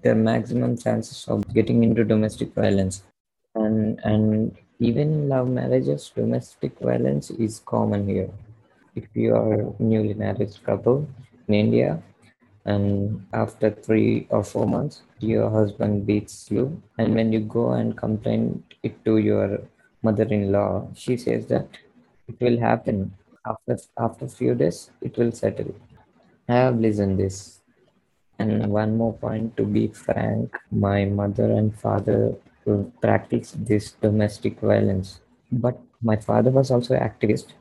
the 0.03 0.15
maximum 0.15 0.79
chances 0.79 1.29
of 1.29 1.45
getting 1.55 1.85
into 1.85 2.05
domestic 2.05 2.55
violence, 2.55 3.03
and 3.55 4.01
and 4.03 4.57
even 4.79 5.13
in 5.17 5.29
love 5.29 5.49
marriages, 5.49 6.11
domestic 6.17 6.79
violence 6.81 7.31
is 7.31 7.61
common 7.75 8.09
here. 8.09 8.31
If 8.97 9.09
you 9.15 9.37
are 9.37 9.75
newly 9.79 10.15
married 10.15 10.57
couple 10.65 11.07
in 11.49 11.55
India, 11.55 12.03
and 12.65 13.27
after 13.35 13.71
three 13.71 14.27
or 14.31 14.43
four 14.43 14.67
months 14.67 15.03
your 15.19 15.51
husband 15.51 16.07
beats 16.07 16.51
you 16.51 16.81
and 16.99 17.15
when 17.15 17.33
you 17.33 17.41
go 17.41 17.73
and 17.73 17.97
complain 17.97 18.63
it 18.83 19.05
to 19.05 19.19
your 19.19 19.61
mother-in-law 20.03 20.87
she 20.95 21.17
says 21.17 21.47
that 21.47 21.67
it 22.29 22.41
will 22.41 22.59
happen. 22.59 23.15
After 23.47 23.77
after 23.99 24.29
few 24.29 24.55
days 24.55 24.91
it 25.01 25.17
will 25.17 25.33
settle. 25.33 25.75
I 26.49 26.55
have 26.55 26.79
listened 26.79 27.19
this. 27.19 27.61
And 28.39 28.67
one 28.73 28.97
more 28.97 29.13
point 29.13 29.57
to 29.57 29.65
be 29.65 29.89
frank 29.89 30.57
my 30.71 31.05
mother 31.05 31.51
and 31.53 31.75
father 31.79 32.35
uh, 32.67 32.83
practiced 33.01 33.65
this 33.65 33.93
domestic 33.93 34.61
violence. 34.61 35.21
But 35.51 35.79
my 36.03 36.17
father 36.17 36.51
was 36.51 36.71
also 36.71 36.95
activist. 36.95 37.55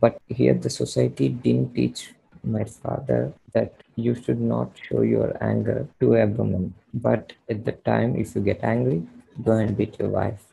But 0.00 0.18
here 0.28 0.54
the 0.54 0.70
society 0.70 1.28
didn't 1.28 1.74
teach 1.74 2.12
my 2.44 2.64
father 2.64 3.32
that 3.54 3.82
you 3.96 4.14
should 4.14 4.40
not 4.40 4.70
show 4.88 5.02
your 5.02 5.36
anger 5.42 5.88
to 6.00 6.14
a 6.14 6.26
woman. 6.26 6.74
But 6.94 7.32
at 7.50 7.64
the 7.64 7.72
time, 7.72 8.16
if 8.16 8.34
you 8.34 8.42
get 8.42 8.62
angry, 8.62 9.02
go 9.42 9.52
and 9.52 9.76
beat 9.76 9.98
your 9.98 10.08
wife. 10.08 10.44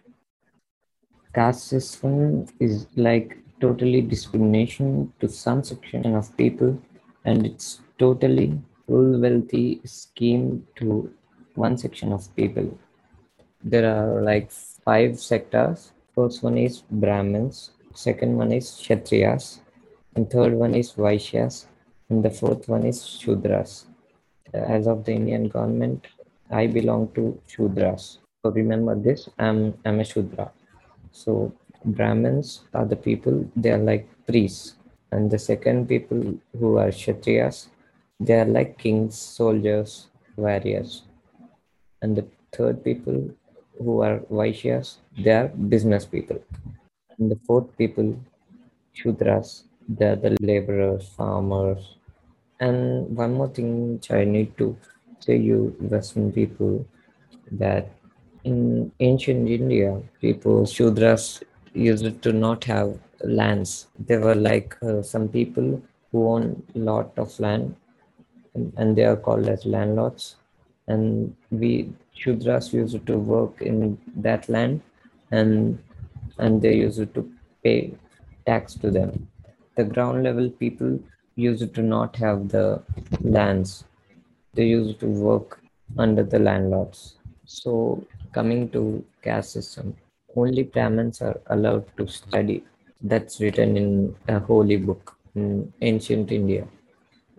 Caste 1.33 1.67
system 1.67 2.47
is 2.59 2.87
like 2.95 3.37
totally 3.63 4.01
discrimination 4.13 4.87
to 5.19 5.27
some 5.29 5.63
section 5.63 6.15
of 6.19 6.35
people, 6.35 6.71
and 7.23 7.45
it's 7.49 7.67
totally 7.97 8.49
full 8.85 9.11
wealthy 9.23 9.79
scheme 9.85 10.45
to 10.77 11.09
one 11.55 11.77
section 11.77 12.11
of 12.11 12.23
people. 12.35 12.67
There 13.63 13.87
are 13.95 14.21
like 14.21 14.51
five 14.51 15.19
sectors. 15.19 15.93
First 16.15 16.43
one 16.43 16.57
is 16.57 16.83
Brahmins, 17.03 17.71
second 17.93 18.35
one 18.37 18.51
is 18.51 18.65
Kshatriyas, 18.81 19.45
and 20.15 20.29
third 20.29 20.53
one 20.53 20.75
is 20.75 20.91
Vaishyas, 20.93 21.65
and 22.09 22.23
the 22.25 22.29
fourth 22.29 22.67
one 22.67 22.85
is 22.91 22.99
Shudras. 22.99 23.85
As 24.53 24.87
of 24.87 25.05
the 25.05 25.13
Indian 25.13 25.47
government, 25.47 26.07
I 26.51 26.67
belong 26.67 27.09
to 27.15 27.39
Shudras. 27.47 28.17
So 28.43 28.51
remember 28.51 28.93
this, 28.95 29.29
I'm, 29.39 29.73
I'm 29.85 30.01
a 30.01 30.03
Shudra. 30.03 30.51
So 31.11 31.53
Brahmins 31.85 32.61
are 32.73 32.85
the 32.85 32.95
people, 32.95 33.49
they 33.55 33.71
are 33.71 33.77
like 33.77 34.07
priests. 34.25 34.75
And 35.11 35.29
the 35.29 35.39
second 35.39 35.87
people 35.87 36.39
who 36.57 36.77
are 36.77 36.89
Kshatriyas, 36.89 37.67
they 38.19 38.39
are 38.39 38.45
like 38.45 38.77
kings, 38.77 39.17
soldiers, 39.17 40.07
warriors. 40.35 41.03
And 42.01 42.15
the 42.15 42.25
third 42.51 42.83
people 42.83 43.29
who 43.77 44.01
are 44.01 44.19
Vaishyas, 44.31 44.97
they 45.17 45.31
are 45.31 45.47
business 45.47 46.05
people. 46.05 46.39
And 47.17 47.31
the 47.31 47.39
fourth 47.45 47.77
people, 47.77 48.19
Shudras, 48.95 49.63
they're 49.87 50.15
the 50.15 50.37
laborers, 50.41 51.07
farmers. 51.09 51.97
And 52.59 53.15
one 53.15 53.33
more 53.33 53.49
thing 53.49 53.93
which 53.93 54.11
I 54.11 54.23
need 54.23 54.57
to 54.57 54.75
say 55.19 55.37
you 55.37 55.75
Western 55.79 56.31
people 56.31 56.85
that 57.51 57.89
In 58.43 58.91
ancient 58.99 59.47
India, 59.47 60.01
people, 60.19 60.65
Shudras, 60.67 61.41
used 61.73 62.21
to 62.21 62.31
not 62.31 62.63
have 62.65 62.97
lands. 63.23 63.87
They 63.99 64.17
were 64.17 64.35
like 64.35 64.75
uh, 64.81 65.01
some 65.01 65.27
people 65.27 65.81
who 66.11 66.27
own 66.27 66.63
a 66.75 66.79
lot 66.79 67.11
of 67.17 67.39
land 67.39 67.75
and, 68.53 68.73
and 68.77 68.95
they 68.95 69.05
are 69.05 69.15
called 69.15 69.47
as 69.47 69.65
landlords. 69.65 70.35
And 70.87 71.35
we 71.49 71.91
Shudras 72.15 72.73
used 72.73 73.05
to 73.07 73.17
work 73.17 73.61
in 73.61 73.97
that 74.17 74.47
land 74.49 74.81
and 75.31 75.79
and 76.37 76.61
they 76.61 76.75
used 76.75 77.13
to 77.13 77.31
pay 77.63 77.93
tax 78.45 78.75
to 78.75 78.91
them. 78.91 79.27
The 79.75 79.83
ground 79.83 80.23
level 80.23 80.49
people 80.49 80.99
used 81.35 81.73
to 81.73 81.81
not 81.81 82.15
have 82.17 82.49
the 82.49 82.81
lands. 83.21 83.85
They 84.53 84.65
used 84.65 84.99
to 84.99 85.07
work 85.07 85.61
under 85.97 86.23
the 86.23 86.39
landlords. 86.39 87.15
So 87.45 88.05
coming 88.33 88.69
to 88.69 89.03
caste 89.21 89.53
system, 89.53 89.95
only 90.35 90.63
Brahmins 90.63 91.21
are 91.21 91.39
allowed 91.47 91.85
to 91.97 92.07
study. 92.07 92.63
That's 93.01 93.39
written 93.39 93.77
in 93.77 94.15
a 94.27 94.39
holy 94.39 94.77
book 94.77 95.15
in 95.35 95.73
ancient 95.81 96.31
India. 96.31 96.67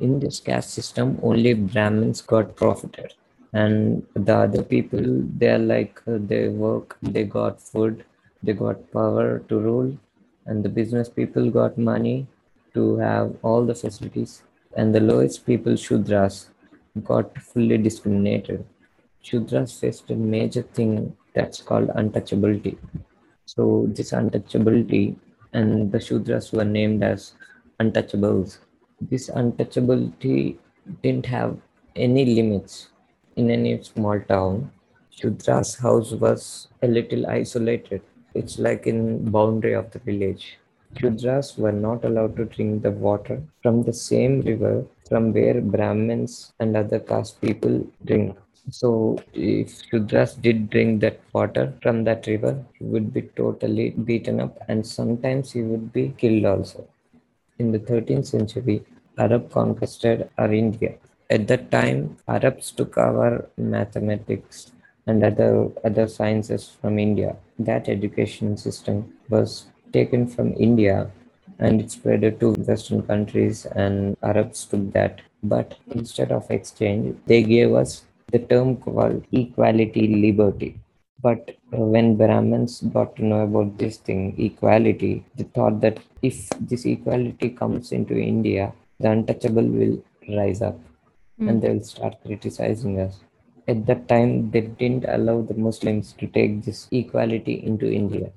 In 0.00 0.18
this 0.18 0.40
caste 0.40 0.70
system, 0.70 1.18
only 1.22 1.54
Brahmins 1.54 2.20
got 2.20 2.56
profited. 2.56 3.14
And 3.52 4.04
the 4.14 4.36
other 4.36 4.62
people, 4.62 5.00
they're 5.04 5.58
like, 5.58 6.00
uh, 6.08 6.18
they 6.18 6.48
work, 6.48 6.96
they 7.00 7.24
got 7.24 7.60
food, 7.60 8.04
they 8.42 8.52
got 8.52 8.90
power 8.92 9.38
to 9.48 9.58
rule, 9.58 9.96
and 10.46 10.64
the 10.64 10.68
business 10.68 11.08
people 11.08 11.50
got 11.50 11.78
money 11.78 12.26
to 12.74 12.96
have 12.96 13.36
all 13.42 13.64
the 13.64 13.74
facilities. 13.74 14.42
And 14.76 14.92
the 14.92 15.00
lowest 15.00 15.46
people, 15.46 15.74
Shudras, 15.74 16.48
got 17.04 17.38
fully 17.38 17.78
discriminated. 17.78 18.64
Shudras 19.24 19.78
faced 19.78 20.10
a 20.10 20.16
major 20.16 20.62
thing 20.62 21.16
that's 21.34 21.60
called 21.60 21.88
untouchability. 21.88 22.76
So 23.46 23.86
this 23.88 24.12
untouchability 24.12 25.16
and 25.52 25.92
the 25.92 25.98
Shudras 25.98 26.52
were 26.52 26.64
named 26.64 27.02
as 27.02 27.32
untouchables. 27.80 28.58
This 29.00 29.28
untouchability 29.30 30.56
didn't 31.02 31.26
have 31.26 31.56
any 31.96 32.24
limits 32.34 32.88
in 33.36 33.50
any 33.50 33.82
small 33.82 34.20
town. 34.20 34.70
Shudra's 35.10 35.76
house 35.76 36.12
was 36.12 36.68
a 36.82 36.88
little 36.88 37.26
isolated. 37.26 38.02
It's 38.34 38.58
like 38.58 38.86
in 38.86 39.30
boundary 39.30 39.74
of 39.74 39.90
the 39.90 40.00
village. 40.00 40.58
Shudras 40.94 41.58
were 41.58 41.72
not 41.72 42.04
allowed 42.04 42.36
to 42.36 42.44
drink 42.44 42.82
the 42.82 42.90
water 42.90 43.42
from 43.62 43.82
the 43.82 43.92
same 43.92 44.40
river 44.42 44.84
from 45.08 45.32
where 45.32 45.60
Brahmins 45.60 46.52
and 46.60 46.76
other 46.76 47.00
caste 47.00 47.40
people 47.40 47.86
drink. 48.04 48.36
So 48.71 49.18
if 49.33 49.83
Shudras 49.90 50.40
did 50.40 50.71
drink 50.71 51.00
that 51.02 51.21
water 51.33 51.75
from 51.83 52.04
that 52.04 52.26
river, 52.26 52.64
he 52.78 52.85
would 52.85 53.12
be 53.12 53.23
totally 53.23 53.90
beaten 53.90 54.40
up 54.40 54.59
and 54.68 54.87
sometimes 54.87 55.52
he 55.52 55.62
would 55.62 55.92
be 55.92 56.14
killed 56.16 56.44
also. 56.47 56.88
In 57.59 57.73
the 57.73 57.78
13th 57.78 58.26
century, 58.26 58.85
Arab 59.18 59.50
conquered 59.50 60.28
our 60.38 60.52
India. 60.52 60.94
At 61.30 61.47
that 61.49 61.71
time, 61.71 62.16
Arabs 62.26 62.71
took 62.71 62.97
our 62.99 63.49
mathematics 63.56 64.73
and 65.06 65.23
other, 65.23 65.68
other 65.85 66.09
sciences 66.09 66.71
from 66.80 66.99
India. 66.99 67.37
That 67.59 67.88
education 67.88 68.56
system 68.56 69.12
was 69.28 69.66
taken 69.92 70.26
from 70.26 70.54
India 70.54 71.11
and 71.59 71.80
it 71.80 71.90
spread 71.90 72.40
to 72.40 72.52
Western 72.52 73.02
countries 73.02 73.66
and 73.66 74.16
Arabs 74.23 74.64
took 74.64 74.92
that. 74.92 75.21
But 75.42 75.76
instead 75.90 76.33
of 76.33 76.50
exchange, 76.50 77.16
they 77.26 77.42
gave 77.42 77.75
us 77.75 78.04
the 78.33 78.38
term 78.38 78.76
called 78.76 79.25
equality 79.33 80.09
liberty. 80.26 80.81
But 81.23 81.57
uh, 81.73 81.78
when 81.78 82.16
Brahmins 82.16 82.81
got 82.83 83.16
to 83.16 83.25
know 83.25 83.40
about 83.45 83.78
this 83.78 83.97
thing, 83.97 84.35
equality, 84.38 85.25
they 85.37 85.45
thought 85.45 85.81
that 85.81 85.99
if 86.23 86.49
this 86.61 86.85
equality 86.85 87.50
comes 87.50 87.93
into 87.93 88.14
India, 88.14 88.73
the 89.00 89.10
untouchable 89.10 89.67
will 89.67 90.02
rise 90.37 90.60
up 90.63 90.78
mm. 91.41 91.49
and 91.49 91.63
they 91.63 91.71
will 91.71 91.84
start 91.84 92.17
criticizing 92.25 93.00
us. 93.00 93.21
At 93.67 93.87
that 93.87 94.08
time, 94.08 94.50
they 94.50 94.60
didn't 94.60 95.06
allow 95.08 95.41
the 95.41 95.54
Muslims 95.54 96.13
to 96.19 96.26
take 96.26 96.63
this 96.63 96.89
equality 96.93 97.65
into 97.65 97.91
India. 97.91 98.30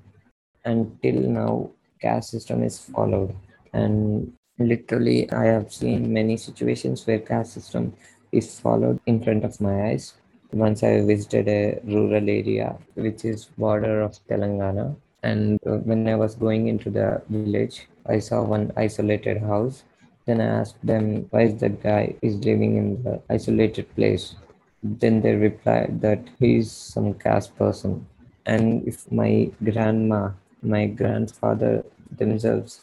Until 0.64 1.20
now, 1.20 1.70
caste 2.00 2.30
system 2.30 2.62
is 2.62 2.78
followed. 2.78 3.34
And 3.74 4.32
literally, 4.58 5.30
I 5.30 5.44
have 5.44 5.72
seen 5.72 6.12
many 6.12 6.38
situations 6.38 7.06
where 7.06 7.18
caste 7.18 7.52
system 7.52 7.92
is 8.32 8.58
followed 8.60 9.00
in 9.06 9.22
front 9.22 9.44
of 9.44 9.60
my 9.60 9.90
eyes. 9.90 10.14
Once 10.52 10.82
I 10.82 11.00
visited 11.02 11.48
a 11.48 11.80
rural 11.84 12.28
area 12.28 12.76
which 12.94 13.24
is 13.24 13.46
border 13.58 14.00
of 14.00 14.18
Telangana, 14.28 14.96
and 15.22 15.58
uh, 15.66 15.78
when 15.78 16.08
I 16.08 16.14
was 16.14 16.34
going 16.34 16.68
into 16.68 16.90
the 16.90 17.22
village, 17.28 17.88
I 18.06 18.18
saw 18.18 18.42
one 18.42 18.72
isolated 18.76 19.38
house. 19.42 19.84
Then 20.26 20.40
I 20.40 20.60
asked 20.60 20.84
them 20.84 21.26
why 21.30 21.42
is 21.42 21.60
that 21.60 21.82
guy 21.82 22.14
is 22.22 22.36
living 22.36 22.76
in 22.76 23.02
the 23.02 23.20
isolated 23.28 23.94
place. 23.94 24.36
Then 24.82 25.20
they 25.20 25.34
replied 25.34 26.00
that 26.02 26.20
he 26.38 26.58
is 26.58 26.70
some 26.70 27.14
caste 27.14 27.56
person, 27.56 28.06
and 28.46 28.86
if 28.86 29.10
my 29.10 29.50
grandma, 29.62 30.30
my 30.62 30.86
grandfather 30.86 31.84
themselves, 32.16 32.82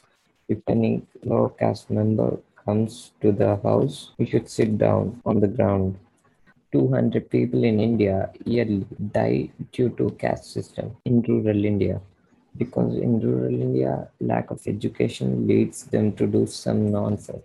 any 0.67 1.01
low 1.23 1.49
caste 1.57 1.89
member 1.89 2.37
comes 2.65 3.11
to 3.21 3.31
the 3.31 3.57
house, 3.57 4.11
we 4.17 4.25
should 4.25 4.49
sit 4.49 4.77
down 4.77 5.21
on 5.25 5.39
the 5.39 5.47
ground. 5.47 5.97
200 6.71 7.29
people 7.29 7.63
in 7.63 7.79
India 7.79 8.31
yearly 8.43 8.85
die 9.11 9.49
due 9.71 9.89
to 9.89 10.09
caste 10.19 10.51
system 10.51 10.95
in 11.05 11.21
rural 11.21 11.63
India 11.63 12.01
because 12.57 12.95
in 12.95 13.19
rural 13.19 13.53
India, 13.53 14.07
lack 14.19 14.51
of 14.51 14.61
education 14.67 15.47
leads 15.47 15.85
them 15.85 16.13
to 16.13 16.27
do 16.27 16.45
some 16.45 16.91
nonsense. 16.91 17.43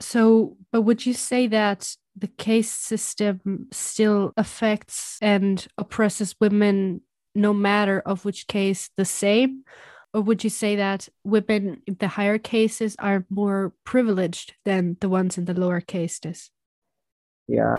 So, 0.00 0.56
but 0.72 0.82
would 0.82 1.06
you 1.06 1.14
say 1.14 1.46
that 1.48 1.96
the 2.16 2.28
caste 2.28 2.84
system 2.84 3.68
still 3.72 4.32
affects 4.36 5.18
and 5.22 5.66
oppresses 5.78 6.34
women 6.40 7.00
no 7.34 7.52
matter 7.52 8.00
of 8.00 8.24
which 8.24 8.46
case 8.46 8.90
the 8.96 9.04
same? 9.04 9.64
Or 10.14 10.20
would 10.20 10.44
you 10.44 10.50
say 10.50 10.76
that 10.76 11.08
women 11.24 11.82
in 11.88 11.96
the 11.98 12.06
higher 12.06 12.38
castes 12.38 12.94
are 13.00 13.26
more 13.28 13.72
privileged 13.82 14.54
than 14.64 14.96
the 15.00 15.08
ones 15.08 15.36
in 15.36 15.46
the 15.46 15.54
lower 15.54 15.80
castes? 15.80 16.52
Yeah, 17.48 17.74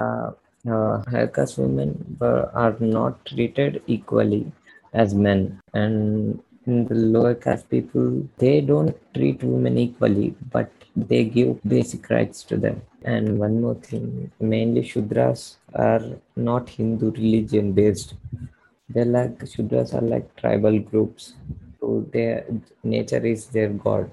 uh, 0.70 1.02
higher 1.10 1.28
caste 1.28 1.58
women 1.58 2.18
are 2.22 2.76
not 2.82 3.26
treated 3.26 3.82
equally 3.88 4.52
as 4.92 5.16
men, 5.16 5.62
and 5.74 6.44
in 6.66 6.86
the 6.88 6.96
lower 6.96 7.36
caste 7.36 7.70
people, 7.70 8.28
they 8.38 8.60
don't 8.60 8.98
treat 9.14 9.42
women 9.42 9.78
equally, 9.78 10.36
but 10.52 10.70
they 10.94 11.24
give 11.24 11.64
basic 11.64 12.10
rights 12.10 12.44
to 12.44 12.58
them. 12.58 12.82
And 13.04 13.40
one 13.40 13.62
more 13.62 13.76
thing, 13.76 14.30
mainly 14.42 14.82
Shudras 14.82 15.56
are 15.74 16.04
not 16.36 16.68
Hindu 16.68 17.12
religion 17.12 17.72
based. 17.72 18.16
They're 18.90 19.06
like 19.06 19.40
Shudras 19.40 19.94
are 19.94 20.02
like 20.02 20.36
tribal 20.36 20.80
groups 20.80 21.34
so 21.86 22.06
their 22.12 22.46
nature 22.84 23.24
is 23.34 23.48
their 23.48 23.70
god. 23.70 24.10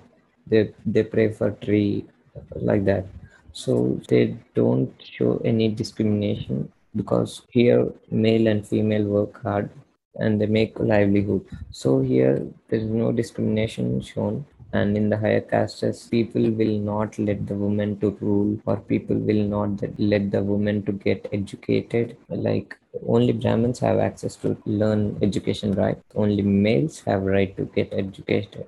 They 0.47 0.63
they 0.85 1.05
pray 1.15 1.29
for 1.33 1.51
tree 1.67 2.05
like 2.71 2.85
that. 2.85 3.07
So 3.53 4.01
they 4.09 4.37
don't 4.55 4.93
show 5.17 5.41
any 5.45 5.69
discrimination 5.69 6.71
because 6.97 7.43
here 7.51 7.87
male 8.11 8.47
and 8.53 8.67
female 8.67 9.05
work 9.05 9.43
hard 9.43 9.71
and 10.17 10.41
they 10.41 10.47
make 10.47 10.79
livelihood. 10.79 11.47
So 11.71 12.01
here 12.01 12.47
there 12.69 12.81
is 12.81 12.91
no 13.03 13.13
discrimination 13.13 14.01
shown 14.03 14.45
and 14.73 14.97
in 14.97 15.09
the 15.11 15.17
higher 15.17 15.41
castes 15.41 16.09
people 16.09 16.51
will 16.51 16.79
not 16.79 17.19
let 17.19 17.47
the 17.47 17.55
woman 17.55 17.99
to 18.01 18.11
rule 18.21 18.59
or 18.65 18.77
people 18.79 19.17
will 19.17 19.45
not 19.45 19.83
let 19.99 20.31
the 20.31 20.43
woman 20.43 20.83
to 20.85 20.93
get 20.93 21.29
educated. 21.33 22.17
Like 22.29 22.77
only 23.07 23.33
brahmins 23.33 23.79
have 23.81 23.99
access 23.99 24.37
to 24.37 24.57
learn 24.65 25.19
education 25.23 25.73
right? 25.73 25.99
Only 26.15 26.43
males 26.43 27.01
have 27.01 27.23
right 27.23 27.55
to 27.57 27.65
get 27.67 27.93
educated. 27.93 28.67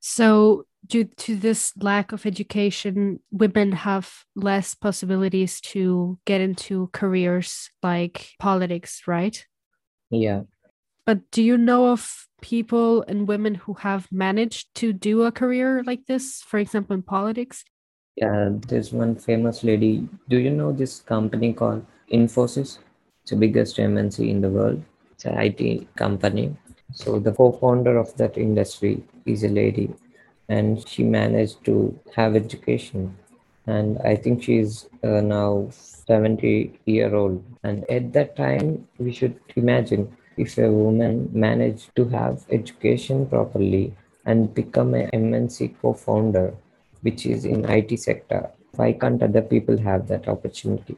So 0.00 0.66
due 0.86 1.04
to 1.04 1.36
this 1.36 1.72
lack 1.80 2.12
of 2.12 2.26
education 2.26 3.20
women 3.30 3.72
have 3.72 4.12
less 4.34 4.74
possibilities 4.74 5.60
to 5.60 6.18
get 6.24 6.40
into 6.40 6.90
careers 6.92 7.70
like 7.82 8.34
politics 8.38 9.02
right? 9.06 9.46
Yeah 10.10 10.42
but 11.06 11.30
do 11.30 11.42
you 11.42 11.56
know 11.56 11.92
of 11.92 12.26
people 12.42 13.02
and 13.08 13.28
women 13.28 13.54
who 13.54 13.74
have 13.74 14.08
managed 14.10 14.74
to 14.74 14.92
do 14.92 15.22
a 15.22 15.32
career 15.32 15.82
like 15.84 16.06
this, 16.06 16.42
for 16.42 16.58
example, 16.58 16.94
in 16.94 17.02
politics? 17.02 17.64
Yeah, 18.16 18.50
there's 18.68 18.92
one 18.92 19.16
famous 19.16 19.62
lady. 19.62 20.08
Do 20.28 20.38
you 20.38 20.50
know 20.50 20.72
this 20.72 21.00
company 21.00 21.52
called 21.52 21.86
Infosys? 22.12 22.78
It's 23.22 23.30
the 23.30 23.36
biggest 23.36 23.76
MNC 23.76 24.28
in 24.28 24.40
the 24.40 24.50
world. 24.50 24.82
It's 25.12 25.24
an 25.24 25.38
IT 25.38 25.94
company. 25.96 26.56
So 26.92 27.18
the 27.18 27.32
co-founder 27.32 27.96
of 27.96 28.16
that 28.16 28.36
industry 28.38 29.02
is 29.26 29.44
a 29.44 29.48
lady, 29.48 29.92
and 30.48 30.86
she 30.88 31.02
managed 31.02 31.64
to 31.66 31.98
have 32.14 32.36
education. 32.36 33.16
And 33.66 33.98
I 34.04 34.16
think 34.16 34.44
she's 34.44 34.88
uh, 35.02 35.20
now 35.20 35.68
70 35.70 36.78
year 36.84 37.14
old. 37.14 37.44
And 37.64 37.88
at 37.90 38.12
that 38.12 38.36
time, 38.36 38.86
we 38.98 39.12
should 39.12 39.38
imagine 39.56 40.16
if 40.36 40.58
a 40.58 40.70
woman 40.70 41.30
managed 41.32 41.94
to 41.96 42.08
have 42.08 42.44
education 42.50 43.26
properly 43.26 43.94
and 44.24 44.54
become 44.54 44.94
a 44.94 45.08
MNC 45.12 45.74
co-founder, 45.80 46.54
which 47.02 47.26
is 47.26 47.44
in 47.44 47.64
IT 47.64 47.98
sector, 47.98 48.50
why 48.72 48.92
can't 48.92 49.22
other 49.22 49.42
people 49.42 49.78
have 49.78 50.06
that 50.08 50.28
opportunity? 50.28 50.96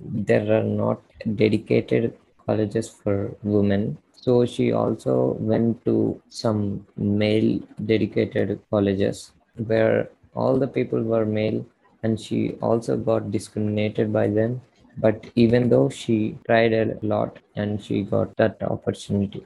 There 0.00 0.52
are 0.52 0.62
not 0.62 1.00
dedicated 1.36 2.16
colleges 2.44 2.88
for 2.88 3.34
women. 3.42 3.98
So 4.12 4.44
she 4.44 4.72
also 4.72 5.36
went 5.40 5.84
to 5.86 6.20
some 6.28 6.86
male 6.96 7.60
dedicated 7.84 8.60
colleges 8.70 9.32
where 9.66 10.10
all 10.34 10.58
the 10.58 10.66
people 10.66 11.02
were 11.02 11.24
male 11.24 11.64
and 12.06 12.20
she 12.24 12.40
also 12.70 12.96
got 12.96 13.30
discriminated 13.36 14.12
by 14.12 14.26
them. 14.38 14.60
But 14.98 15.26
even 15.34 15.68
though 15.68 15.88
she 15.88 16.38
tried 16.46 16.72
a 16.72 16.84
lot 17.02 17.38
and 17.54 17.82
she 17.82 18.02
got 18.02 18.36
that 18.36 18.62
opportunity. 18.62 19.44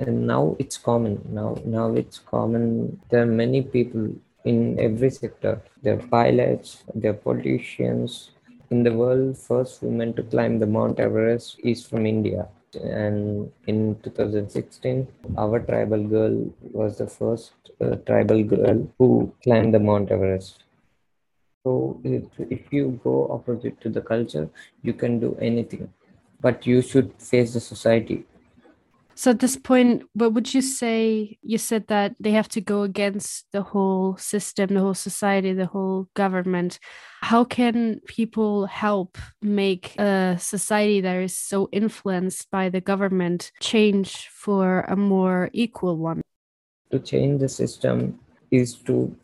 And 0.00 0.26
now 0.26 0.56
it's 0.58 0.78
common. 0.90 1.16
Now 1.38 1.50
now 1.64 1.86
it's 2.02 2.18
common. 2.34 2.64
There 3.10 3.22
are 3.24 3.34
many 3.42 3.62
people 3.76 4.04
in 4.52 4.78
every 4.86 5.10
sector. 5.10 5.54
There 5.82 5.94
are 5.98 6.06
pilots 6.18 6.84
there 6.94 7.12
are 7.12 7.20
politicians. 7.28 8.30
In 8.70 8.82
the 8.82 8.92
world 9.00 9.38
first 9.38 9.82
woman 9.82 10.14
to 10.18 10.22
climb 10.34 10.58
the 10.58 10.70
mount 10.76 11.00
everest 11.06 11.60
is 11.72 11.84
from 11.86 12.06
india. 12.14 12.48
And 12.74 13.52
in 13.72 13.78
2016 14.02 15.06
our 15.44 15.60
tribal 15.70 16.04
girl 16.16 16.36
was 16.80 16.98
the 16.98 17.06
first 17.06 17.52
uh, 17.80 17.96
tribal 18.08 18.42
girl 18.54 18.78
who 18.98 19.32
climbed 19.44 19.74
the 19.74 19.82
mount 19.90 20.10
everest 20.10 20.63
so 21.64 21.98
if, 22.04 22.24
if 22.50 22.72
you 22.72 23.00
go 23.02 23.26
opposite 23.30 23.80
to 23.80 23.88
the 23.88 24.02
culture, 24.02 24.48
you 24.82 24.92
can 24.92 25.18
do 25.18 25.36
anything, 25.40 25.90
but 26.40 26.66
you 26.66 26.82
should 26.82 27.12
face 27.18 27.54
the 27.54 27.60
society. 27.60 28.26
So 29.16 29.30
at 29.30 29.38
this 29.38 29.56
point, 29.56 30.02
what 30.12 30.34
would 30.34 30.52
you 30.52 30.60
say? 30.60 31.38
You 31.42 31.56
said 31.56 31.86
that 31.86 32.16
they 32.20 32.32
have 32.32 32.48
to 32.48 32.60
go 32.60 32.82
against 32.82 33.46
the 33.52 33.62
whole 33.62 34.16
system, 34.16 34.74
the 34.74 34.80
whole 34.80 34.94
society, 34.94 35.52
the 35.52 35.66
whole 35.66 36.08
government. 36.14 36.80
How 37.22 37.44
can 37.44 38.00
people 38.06 38.66
help 38.66 39.16
make 39.40 39.98
a 39.98 40.36
society 40.38 41.00
that 41.00 41.16
is 41.16 41.38
so 41.38 41.68
influenced 41.70 42.50
by 42.50 42.68
the 42.68 42.80
government 42.80 43.52
change 43.60 44.28
for 44.28 44.80
a 44.80 44.96
more 44.96 45.48
equal 45.52 45.96
one? 45.96 46.20
To 46.90 46.98
change 46.98 47.40
the 47.40 47.48
system 47.48 48.18
is 48.50 48.74
to 48.86 49.16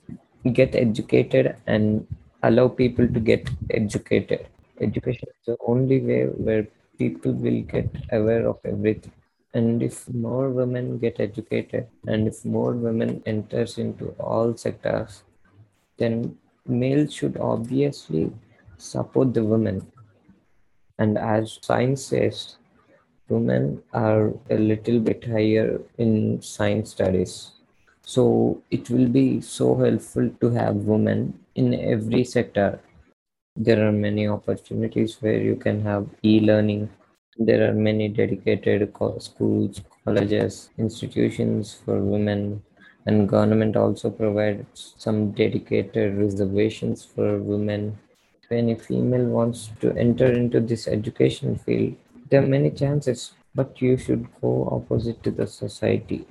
get 0.53 0.74
educated 0.76 1.57
and 1.66 2.07
allow 2.42 2.68
people 2.68 3.07
to 3.07 3.20
get 3.20 3.48
educated. 3.70 4.46
Education 4.81 5.29
is 5.29 5.46
the 5.46 5.57
only 5.66 6.00
way 6.00 6.24
where 6.24 6.66
people 6.98 7.33
will 7.33 7.62
get 7.62 7.88
aware 8.12 8.46
of 8.46 8.59
everything. 8.64 9.12
And 9.53 9.83
if 9.83 10.09
more 10.09 10.50
women 10.50 10.98
get 10.98 11.18
educated 11.18 11.88
and 12.07 12.29
if 12.29 12.44
more 12.44 12.72
women 12.72 13.22
enters 13.26 13.79
into 13.79 14.14
all 14.20 14.57
sectors, 14.57 15.22
then 15.98 16.38
males 16.66 17.12
should 17.12 17.37
obviously 17.37 18.33
support 18.79 19.35
the 19.35 19.44
women. 19.44 19.90
And 20.98 21.18
as 21.18 21.59
science 21.62 22.05
says, 22.05 22.57
women 23.29 23.83
are 23.92 24.33
a 24.50 24.57
little 24.57 25.00
bit 25.00 25.24
higher 25.24 25.81
in 25.98 26.40
science 26.42 26.90
studies. 26.90 27.53
So 28.03 28.63
it 28.71 28.91
will 28.91 29.09
be 29.09 29.41
so 29.41 29.77
helpful 29.77 30.31
to 30.41 30.51
have 30.51 30.77
women 30.77 31.39
in 31.55 31.75
every 31.75 32.25
sector. 32.25 32.81
There 33.57 33.87
are 33.87 33.93
many 33.93 34.27
opportunities 34.27 35.21
where 35.21 35.39
you 35.39 35.57
can 35.57 35.83
have 35.83 36.07
e-learning. 36.23 36.89
There 37.39 37.71
are 37.71 37.75
many 37.75 38.09
dedicated 38.09 38.93
schools, 39.19 39.81
colleges, 40.05 40.71
institutions 40.79 41.81
for 41.85 42.01
women, 42.01 42.63
and 43.07 43.29
government 43.29 43.77
also 43.77 44.11
provides 44.11 44.95
some 44.99 45.31
dedicated 45.33 46.19
reservations 46.19 47.05
for 47.05 47.39
women. 47.39 47.99
If 48.43 48.53
any 48.53 48.75
female 48.75 49.27
wants 49.27 49.71
to 49.81 49.93
enter 49.93 50.31
into 50.33 50.61
this 50.61 50.89
education 50.89 51.57
field, 51.57 51.97
there 52.29 52.43
are 52.43 52.47
many 52.47 52.71
chances, 52.71 53.33
but 53.55 53.81
you 53.81 53.97
should 53.97 54.27
go 54.41 54.69
opposite 54.71 55.23
to 55.25 55.31
the 55.31 55.47
society. 55.47 56.27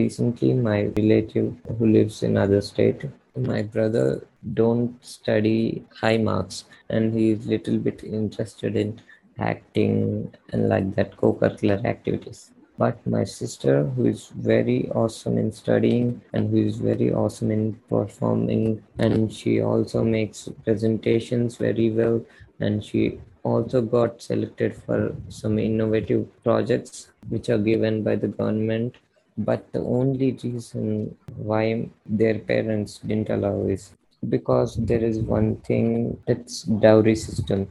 Recently, 0.00 0.52
my 0.54 0.84
relative 0.96 1.54
who 1.78 1.86
lives 1.86 2.22
in 2.22 2.36
other 2.36 2.60
state 2.60 3.04
my 3.36 3.62
brother 3.62 4.26
don't 4.54 5.04
study 5.04 5.84
high 6.00 6.16
marks 6.16 6.64
and 6.88 7.12
he's 7.12 7.46
little 7.46 7.78
bit 7.78 8.02
interested 8.02 8.76
in 8.76 9.00
acting 9.38 10.32
and 10.52 10.68
like 10.68 10.94
that 10.94 11.16
co-curricular 11.16 11.84
activities. 11.84 12.52
But 12.78 13.06
my 13.06 13.24
sister 13.24 13.84
who 13.84 14.06
is 14.06 14.28
very 14.28 14.90
awesome 14.90 15.38
in 15.38 15.52
studying 15.52 16.20
and 16.32 16.50
who 16.50 16.66
is 16.66 16.76
very 16.76 17.12
awesome 17.12 17.50
in 17.50 17.74
performing 17.88 18.82
and 18.98 19.32
she 19.32 19.60
also 19.60 20.04
makes 20.04 20.48
presentations 20.64 21.56
very 21.56 21.90
well 21.90 22.24
and 22.60 22.84
she 22.84 23.20
also 23.42 23.80
got 23.80 24.20
selected 24.20 24.74
for 24.74 25.14
some 25.28 25.58
innovative 25.58 26.26
projects 26.42 27.08
which 27.28 27.48
are 27.48 27.58
given 27.58 28.02
by 28.02 28.16
the 28.16 28.28
government 28.28 28.96
but 29.38 29.70
the 29.72 29.80
only 29.80 30.32
reason 30.42 31.16
why 31.36 31.88
their 32.06 32.38
parents 32.38 32.98
didn't 32.98 33.30
allow 33.30 33.66
is 33.66 33.92
because 34.28 34.76
there 34.76 35.04
is 35.04 35.18
one 35.20 35.56
thing 35.56 36.20
that's 36.26 36.62
dowry 36.62 37.14
system. 37.14 37.70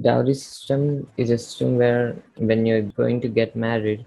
Dowry 0.00 0.34
system 0.34 1.06
is 1.16 1.30
a 1.30 1.38
system 1.38 1.76
where 1.76 2.16
when 2.36 2.66
you're 2.66 2.82
going 2.82 3.20
to 3.22 3.28
get 3.28 3.56
married 3.56 4.04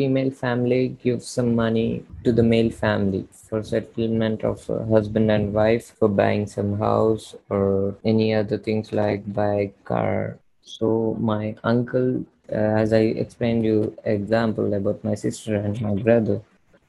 female 0.00 0.30
family 0.30 0.96
gives 1.02 1.26
some 1.26 1.54
money 1.54 2.04
to 2.24 2.32
the 2.32 2.42
male 2.42 2.70
family 2.70 3.26
for 3.48 3.62
settlement 3.62 4.44
of 4.44 4.66
husband 4.88 5.30
and 5.30 5.52
wife 5.52 5.94
for 5.98 6.08
buying 6.08 6.46
some 6.46 6.78
house 6.78 7.34
or 7.50 7.96
any 8.04 8.32
other 8.34 8.56
things 8.56 8.92
like 8.92 9.20
buy 9.32 9.70
car. 9.84 10.38
So 10.62 11.16
my 11.20 11.56
uncle 11.64 12.24
Uh, 12.52 12.74
as 12.82 12.92
I 12.92 13.14
explained 13.22 13.64
you 13.64 13.96
example 14.04 14.74
about 14.74 15.04
my 15.04 15.14
sister 15.14 15.54
and 15.54 15.80
my 15.80 15.94
brother, 15.94 16.42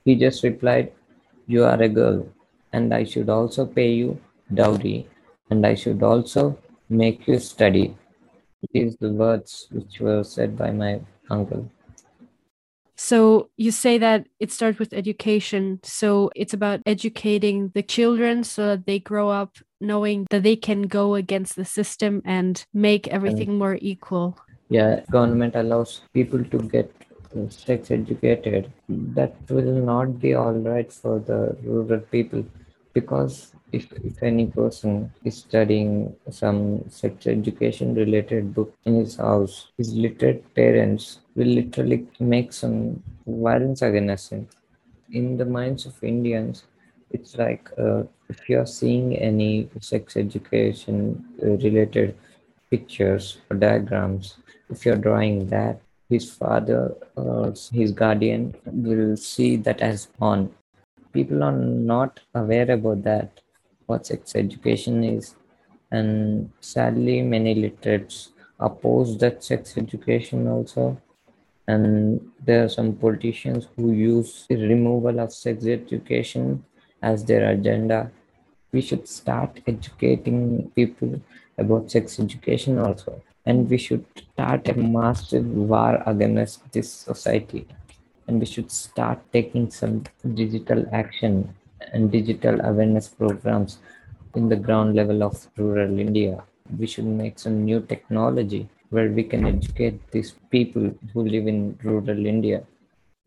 he 0.05 0.15
just 0.15 0.43
replied, 0.43 0.91
"You 1.45 1.65
are 1.65 1.81
a 1.81 1.89
girl, 1.89 2.27
and 2.73 2.93
I 2.93 3.03
should 3.03 3.29
also 3.29 3.65
pay 3.65 3.93
you 3.93 4.19
dowry, 4.51 5.05
and 5.49 5.65
I 5.65 5.75
should 5.75 6.01
also 6.01 6.57
make 6.89 7.27
you 7.27 7.37
study." 7.37 7.93
These 8.73 8.97
the 8.97 9.13
words 9.13 9.67
which 9.71 9.99
were 9.99 10.23
said 10.23 10.57
by 10.57 10.71
my 10.71 11.01
uncle. 11.29 11.69
So 12.97 13.49
you 13.57 13.71
say 13.71 13.97
that 13.97 14.27
it 14.39 14.51
starts 14.51 14.77
with 14.77 14.93
education. 14.93 15.79
So 15.83 16.29
it's 16.35 16.53
about 16.53 16.81
educating 16.85 17.71
the 17.73 17.81
children 17.81 18.43
so 18.43 18.67
that 18.67 18.85
they 18.85 18.99
grow 18.99 19.29
up 19.29 19.57
knowing 19.79 20.27
that 20.29 20.43
they 20.43 20.55
can 20.55 20.83
go 20.83 21.15
against 21.15 21.55
the 21.55 21.65
system 21.65 22.21
and 22.25 22.63
make 22.73 23.07
everything 23.07 23.57
more 23.57 23.77
equal 23.81 24.37
yeah 24.75 24.91
government 25.15 25.55
allows 25.55 26.01
people 26.13 26.43
to 26.53 26.59
get 26.75 26.89
sex 27.49 27.91
educated. 27.91 28.71
That 28.89 29.35
will 29.49 29.73
not 29.91 30.19
be 30.19 30.33
all 30.33 30.53
right 30.53 30.91
for 30.91 31.19
the 31.19 31.57
rural 31.63 31.99
people 31.99 32.45
because 32.93 33.53
if, 33.71 33.91
if 34.03 34.21
any 34.21 34.47
person 34.47 35.11
is 35.23 35.37
studying 35.37 36.13
some 36.29 36.89
sex 36.89 37.27
education 37.27 37.95
related 37.95 38.53
book 38.53 38.75
in 38.85 38.95
his 38.95 39.15
house 39.15 39.67
his 39.77 39.93
literate 39.93 40.53
parents 40.55 41.19
will 41.35 41.47
literally 41.47 42.05
make 42.19 42.51
some 42.51 43.01
violence 43.25 43.81
against 43.81 44.31
him. 44.31 44.47
In 45.11 45.37
the 45.37 45.45
minds 45.45 45.85
of 45.85 46.03
indians 46.03 46.65
it's 47.11 47.37
like 47.37 47.69
uh, 47.77 48.03
if 48.29 48.49
you're 48.49 48.65
seeing 48.65 49.15
any 49.17 49.69
sex 49.79 50.17
education 50.17 51.23
uh, 51.43 51.51
related 51.67 52.17
pictures 52.69 53.37
or 53.49 53.57
diagrams 53.57 54.37
if 54.71 54.85
you're 54.85 54.95
drawing 54.95 55.47
that, 55.47 55.81
his 56.09 56.29
father 56.29 56.95
or 57.15 57.53
his 57.71 57.91
guardian 57.91 58.55
will 58.65 59.15
see 59.15 59.55
that 59.57 59.81
as 59.81 60.05
porn. 60.05 60.53
People 61.13 61.43
are 61.43 61.51
not 61.51 62.19
aware 62.35 62.69
about 62.71 63.03
that, 63.03 63.41
what 63.85 64.05
sex 64.05 64.35
education 64.35 65.03
is. 65.03 65.35
And 65.91 66.51
sadly, 66.61 67.21
many 67.21 67.53
literates 67.55 68.31
oppose 68.59 69.17
that 69.19 69.43
sex 69.43 69.77
education 69.77 70.47
also. 70.47 71.01
And 71.67 72.31
there 72.45 72.65
are 72.65 72.69
some 72.69 72.93
politicians 72.93 73.67
who 73.75 73.91
use 73.91 74.45
removal 74.49 75.19
of 75.19 75.33
sex 75.33 75.65
education 75.65 76.63
as 77.01 77.23
their 77.25 77.51
agenda. 77.51 78.11
We 78.71 78.81
should 78.81 79.07
start 79.07 79.61
educating 79.67 80.71
people 80.75 81.21
about 81.57 81.91
sex 81.91 82.19
education 82.19 82.79
also 82.79 83.21
and 83.45 83.69
we 83.69 83.77
should 83.77 84.05
start 84.33 84.67
a 84.67 84.73
massive 84.73 85.45
war 85.45 86.01
against 86.05 86.71
this 86.71 86.91
society 86.91 87.67
and 88.27 88.39
we 88.39 88.45
should 88.45 88.71
start 88.71 89.19
taking 89.33 89.69
some 89.69 90.03
digital 90.35 90.85
action 90.93 91.53
and 91.93 92.11
digital 92.11 92.59
awareness 92.61 93.07
programs 93.07 93.79
in 94.35 94.47
the 94.47 94.55
ground 94.55 94.95
level 94.95 95.23
of 95.23 95.47
rural 95.57 95.99
India. 95.99 96.43
We 96.77 96.87
should 96.87 97.05
make 97.05 97.39
some 97.39 97.65
new 97.65 97.81
technology 97.81 98.69
where 98.89 99.09
we 99.09 99.23
can 99.23 99.45
educate 99.45 99.99
these 100.11 100.35
people 100.49 100.93
who 101.13 101.27
live 101.27 101.47
in 101.47 101.77
rural 101.83 102.25
India. 102.25 102.63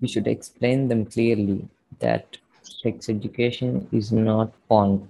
We 0.01 0.09
should 0.09 0.27
explain 0.27 0.89
them 0.89 1.07
clearly 1.07 1.69
that 1.99 2.39
sex 2.63 3.09
education 3.09 3.89
is 3.93 4.13
not 4.13 4.53
porn. 4.69 5.09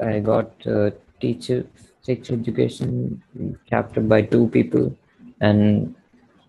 I 0.00 0.20
got 0.20 0.66
a 0.66 0.92
teacher 1.20 1.66
sex 2.02 2.30
education 2.30 3.22
chapter 3.68 4.00
by 4.00 4.22
two 4.22 4.48
people. 4.48 4.96
And 5.40 5.94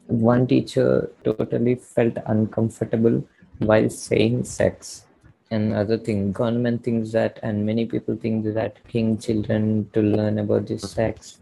one 0.07 0.47
teacher 0.47 1.11
totally 1.23 1.75
felt 1.75 2.17
uncomfortable 2.25 3.27
while 3.59 3.89
saying 3.89 4.43
sex. 4.43 5.05
And 5.51 5.73
other 5.73 5.97
thing 5.97 6.31
government 6.31 6.83
thinks 6.83 7.11
that 7.11 7.39
and 7.43 7.65
many 7.65 7.85
people 7.85 8.15
think 8.15 8.45
that 8.53 8.77
king 8.87 9.17
children 9.17 9.89
to 9.93 10.01
learn 10.01 10.39
about 10.39 10.67
this 10.67 10.91
sex 10.91 11.39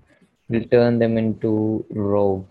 will 0.49 0.65
turn 0.65 0.99
them 0.99 1.17
into 1.17 1.85
rogue. 1.89 2.45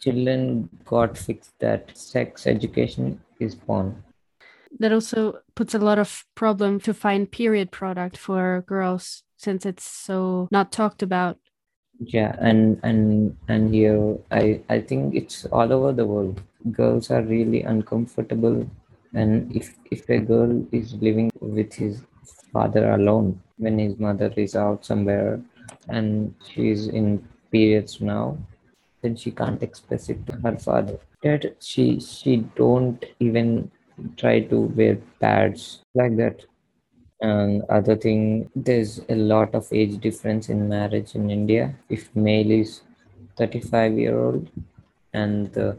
Children 0.00 0.68
got 0.84 1.16
fixed 1.16 1.58
that 1.60 1.96
sex 1.96 2.46
education 2.46 3.20
is 3.40 3.54
porn 3.54 4.02
that 4.82 4.92
also 4.92 5.38
puts 5.54 5.74
a 5.74 5.78
lot 5.78 5.98
of 5.98 6.24
problem 6.34 6.80
to 6.80 6.92
find 6.92 7.30
period 7.30 7.70
product 7.70 8.16
for 8.18 8.64
girls 8.66 9.22
since 9.36 9.64
it's 9.64 9.84
so 9.84 10.48
not 10.50 10.72
talked 10.72 11.02
about. 11.02 11.38
Yeah 11.98 12.34
and 12.40 12.80
and 12.82 13.36
and 13.48 13.72
here 13.72 14.18
i 14.30 14.60
i 14.68 14.80
think 14.80 15.14
it's 15.14 15.46
all 15.46 15.72
over 15.72 15.92
the 15.92 16.04
world. 16.04 16.42
Girls 16.70 17.10
are 17.10 17.22
really 17.22 17.62
uncomfortable 17.62 18.68
and 19.14 19.54
if 19.54 19.74
if 19.90 20.08
a 20.08 20.18
girl 20.18 20.66
is 20.72 20.94
living 20.94 21.30
with 21.40 21.72
his 21.72 22.02
father 22.52 22.92
alone 22.92 23.40
when 23.58 23.78
his 23.78 23.98
mother 23.98 24.32
is 24.36 24.56
out 24.56 24.84
somewhere 24.84 25.40
and 25.88 26.34
she's 26.48 26.88
in 26.88 27.22
periods 27.50 28.00
now 28.00 28.36
then 29.02 29.16
she 29.16 29.30
can't 29.30 29.62
express 29.62 30.08
it 30.08 30.24
to 30.26 30.36
her 30.36 30.56
father. 30.56 30.98
That 31.22 31.56
she 31.60 32.00
she 32.00 32.36
don't 32.56 33.04
even 33.20 33.70
try 34.16 34.40
to 34.40 34.60
wear 34.60 34.96
pads 35.20 35.82
like 35.94 36.16
that. 36.16 36.44
And 37.20 37.62
other 37.68 37.96
thing 37.96 38.50
there's 38.56 39.00
a 39.08 39.14
lot 39.14 39.54
of 39.54 39.72
age 39.72 39.98
difference 40.00 40.48
in 40.48 40.68
marriage 40.68 41.14
in 41.14 41.30
india. 41.30 41.74
If 41.88 42.14
male 42.16 42.50
is 42.50 42.82
35 43.36 43.98
year 43.98 44.18
old 44.18 44.50
and 45.12 45.52
the 45.52 45.76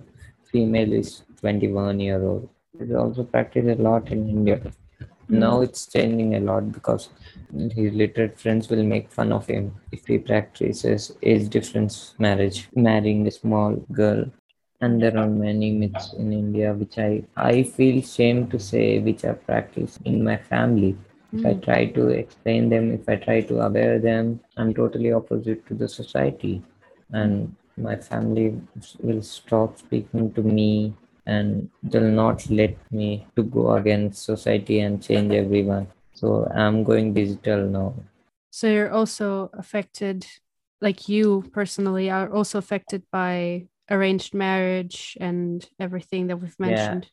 female 0.51 0.93
is 0.93 1.23
21 1.41 1.99
year 1.99 2.23
old. 2.23 2.49
It's 2.79 2.93
also 2.93 3.23
practiced 3.23 3.79
a 3.79 3.81
lot 3.81 4.09
in 4.09 4.29
india. 4.29 4.61
Hmm. 5.27 5.39
Now 5.39 5.61
it's 5.61 5.85
changing 5.87 6.35
a 6.35 6.39
lot 6.39 6.71
because 6.71 7.09
his 7.51 7.93
literate 7.93 8.39
friends 8.39 8.69
will 8.69 8.83
make 8.83 9.11
fun 9.11 9.31
of 9.31 9.45
him 9.47 9.75
if 9.91 10.05
he 10.07 10.17
practices 10.17 11.11
age 11.21 11.49
difference 11.49 12.15
marriage. 12.19 12.69
Marrying 12.75 13.27
a 13.27 13.31
small 13.31 13.75
girl 13.91 14.25
and 14.81 15.01
there 15.01 15.17
are 15.17 15.27
many 15.27 15.71
myths 15.71 16.13
in 16.13 16.33
india 16.33 16.73
which 16.73 16.97
i 16.97 17.23
i 17.37 17.63
feel 17.63 18.01
shame 18.01 18.47
to 18.53 18.59
say 18.59 18.99
which 18.99 19.23
are 19.23 19.39
practiced 19.49 19.99
in 20.05 20.23
my 20.23 20.37
family. 20.37 20.95
If 21.35 21.45
i 21.49 21.53
hmm. 21.53 21.61
try 21.65 21.85
to 21.97 22.09
explain 22.09 22.69
them 22.69 22.91
if 22.91 23.09
i 23.09 23.15
try 23.15 23.41
to 23.49 23.55
aware 23.67 23.97
them 23.99 24.39
i'm 24.57 24.73
totally 24.73 25.11
opposite 25.11 25.65
to 25.67 25.73
the 25.73 25.87
society. 25.87 26.61
And 27.11 27.55
my 27.77 27.95
family 27.95 28.61
will 28.99 29.21
stop 29.21 29.79
speaking 29.79 30.31
to 30.33 30.41
me 30.41 30.93
and 31.25 31.69
they'll 31.81 32.15
not 32.19 32.47
let 32.49 32.77
me 32.91 33.25
to 33.35 33.43
go 33.43 33.73
against 33.73 34.25
society 34.25 34.79
and 34.81 35.01
change 35.01 35.33
everyone. 35.33 35.87
So 36.13 36.47
i'm 36.53 36.83
going 36.83 37.13
digital 37.13 37.67
now. 37.67 37.95
So 38.51 38.67
you're 38.67 38.91
also 38.91 39.49
affected 39.53 40.27
like 40.81 41.09
you 41.09 41.45
personally 41.51 42.09
are 42.11 42.29
also 42.31 42.59
affected 42.59 43.03
by 43.11 43.67
arranged 43.89 44.33
marriage 44.33 45.17
and 45.19 45.67
everything 45.79 46.27
that 46.27 46.37
we've 46.37 46.59
mentioned. 46.59 47.07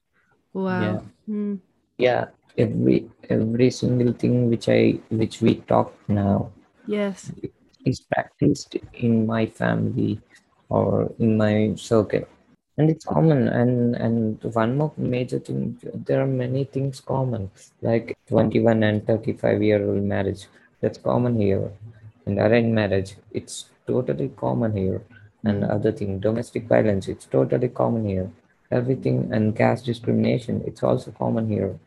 Yeah. 0.55 0.61
Wow. 0.61 0.81
Yeah. 0.81 1.35
Mm. 1.35 1.59
yeah. 1.99 2.25
Every 2.59 3.09
every 3.29 3.71
single 3.71 4.13
thing 4.13 4.51
which 4.51 4.69
I 4.69 4.99
which 5.09 5.41
we 5.41 5.57
talk 5.71 5.95
now. 6.09 6.51
Yes. 6.87 7.31
Is 7.87 8.01
practiced 8.01 8.77
in 8.95 9.27
my 9.27 9.47
family 9.47 10.21
or 10.69 11.13
in 11.19 11.37
my 11.37 11.73
circle. 11.77 12.25
And 12.77 12.91
it's 12.91 13.05
common 13.05 13.49
and 13.49 13.95
and 13.97 14.43
one 14.55 14.79
more 14.79 14.93
major 14.97 15.39
thing 15.39 15.79
there 16.07 16.23
are 16.23 16.27
many 16.27 16.65
things 16.65 17.01
common 17.01 17.51
like 17.83 18.17
21 18.29 18.83
and 18.83 19.07
35 19.07 19.63
year 19.63 19.85
old 19.87 20.03
marriage 20.03 20.47
that's 20.81 20.97
common 20.97 21.39
here 21.39 21.71
and 22.25 22.39
arranged 22.39 22.73
marriage 22.73 23.17
it's 23.33 23.69
totally 23.87 24.31
common 24.45 24.75
here 24.75 25.03
and 25.45 25.65
other 25.65 25.93
thing. 25.93 26.21
Domestic 26.21 26.67
violence 26.67 27.09
it's 27.09 27.27
totally 27.27 27.69
common 27.69 28.07
here. 28.07 28.31
Everything 28.71 29.33
and 29.33 29.57
caste 29.57 29.85
discrimination 29.85 30.63
it's 30.67 30.83
also 30.83 31.11
common 31.13 31.49
here. 31.49 31.79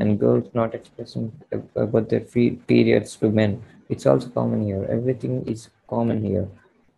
And 0.00 0.20
girls 0.20 0.48
not 0.52 0.74
expressing 0.74 1.32
about 1.74 2.10
their 2.10 2.20
periods 2.20 3.16
to 3.16 3.30
men 3.30 3.62
it's 3.88 4.06
also 4.06 4.28
common 4.28 4.64
here. 4.64 4.84
Everything 4.90 5.46
is 5.46 5.70
common 5.88 6.22
here. 6.22 6.48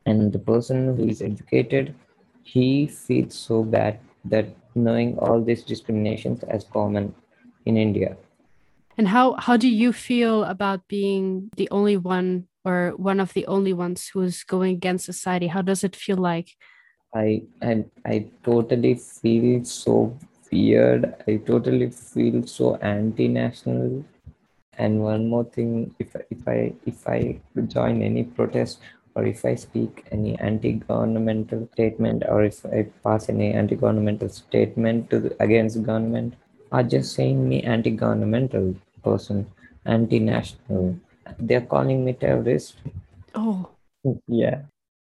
And 0.07 0.33
the 0.33 0.39
person 0.39 0.97
who 0.97 1.09
is 1.09 1.23
educated 1.23 1.95
he 2.43 2.87
feels 2.87 3.35
so 3.35 3.63
bad 3.63 4.01
that 4.25 4.47
knowing 4.75 5.19
all 5.19 5.41
these 5.41 5.63
discriminations 5.63 6.43
as 6.45 6.65
common 6.65 7.15
in 7.67 7.77
india. 7.77 8.17
And 8.99 9.09
how 9.09 9.35
how 9.39 9.57
do 9.57 9.69
you 9.69 9.93
feel 9.93 10.45
about 10.45 10.87
being 10.89 11.51
the 11.57 11.69
only 11.71 11.97
one 11.97 12.50
or 12.65 12.93
one 12.97 13.21
of 13.21 13.33
the 13.33 13.47
only 13.47 13.73
ones 13.73 14.11
who's 14.13 14.45
going 14.45 14.75
against 14.77 15.07
society? 15.07 15.49
How 15.49 15.63
does 15.63 15.85
it 15.85 15.97
feel 15.97 16.17
like? 16.17 16.57
I 17.15 17.43
i, 17.63 17.85
I 18.05 18.27
totally 18.45 18.95
feel 18.95 19.65
so 19.65 20.17
weird. 20.53 21.15
I 21.27 21.37
totally 21.37 21.91
feel 21.91 22.47
so 22.47 22.77
anti-national. 22.77 24.05
And 24.79 25.03
one 25.03 25.29
more 25.29 25.45
thing 25.45 25.95
if 25.99 26.15
if 26.31 26.47
i 26.49 26.73
if 26.87 27.07
i 27.07 27.41
join 27.67 28.03
any 28.03 28.25
protest 28.25 28.81
or 29.15 29.25
if 29.27 29.45
i 29.45 29.55
speak 29.55 30.07
any 30.11 30.39
anti-governmental 30.39 31.69
statement 31.73 32.23
or 32.29 32.45
if 32.45 32.65
i 32.67 32.87
pass 33.05 33.29
any 33.29 33.53
anti-governmental 33.53 34.29
statement 34.29 35.11
to 35.11 35.21
the, 35.21 35.37
against 35.43 35.83
government 35.83 36.35
are 36.73 36.83
just 36.83 37.15
saying 37.15 37.47
me 37.49 37.63
anti-governmental 37.63 38.75
person 39.03 39.47
anti-national 39.85 40.97
they're 41.39 41.61
calling 41.61 42.05
me 42.05 42.13
terrorist. 42.13 42.77
Oh. 43.35 43.71
Yeah. 44.27 44.63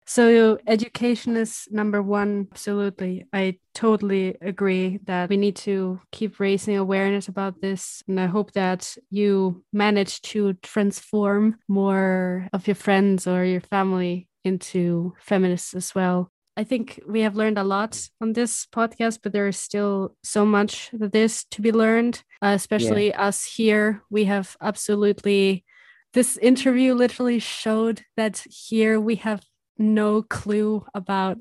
So 0.10 0.58
education 0.66 1.38
is 1.38 1.68
number 1.70 2.02
one. 2.02 2.48
Absolutely. 2.52 3.28
I 3.32 3.60
totally 3.76 4.36
agree 4.42 5.00
that 5.06 5.30
we 5.30 5.38
need 5.38 5.56
to 5.58 6.02
keep 6.12 6.40
raising 6.40 6.78
awareness 6.78 7.28
about 7.28 7.62
this. 7.62 8.02
And 8.08 8.20
I 8.20 8.26
hope 8.26 8.54
that 8.54 8.98
you 9.12 9.64
manage 9.72 10.24
to 10.34 10.54
transform 10.64 11.58
more 11.68 12.50
of 12.54 12.66
your 12.66 12.74
friends 12.74 13.28
or 13.28 13.46
your 13.46 13.62
family 13.62 14.28
into 14.44 15.14
feminists 15.20 15.76
as 15.76 15.94
well. 15.94 16.32
I 16.58 16.64
think 16.64 17.00
we 17.08 17.22
have 17.22 17.36
learned 17.36 17.60
a 17.60 17.64
lot 17.64 18.10
on 18.20 18.34
this 18.34 18.66
podcast, 18.66 19.20
but 19.22 19.32
there 19.32 19.48
is 19.48 19.58
still 19.58 20.16
so 20.24 20.44
much 20.44 20.90
that 20.92 21.16
is 21.16 21.46
to 21.52 21.62
be 21.62 21.72
learned, 21.72 22.24
uh, 22.42 22.54
especially 22.56 23.10
yeah. 23.10 23.28
us 23.28 23.46
here. 23.46 24.02
We 24.10 24.26
have 24.26 24.58
absolutely 24.60 25.66
this 26.14 26.38
interview 26.38 26.94
literally 26.94 27.40
showed 27.40 28.04
that 28.18 28.44
here 28.50 29.00
we 29.00 29.16
have 29.16 29.44
no 29.78 30.22
clue 30.22 30.86
about 30.94 31.38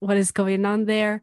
what 0.00 0.16
is 0.16 0.30
going 0.30 0.64
on 0.64 0.84
there 0.86 1.22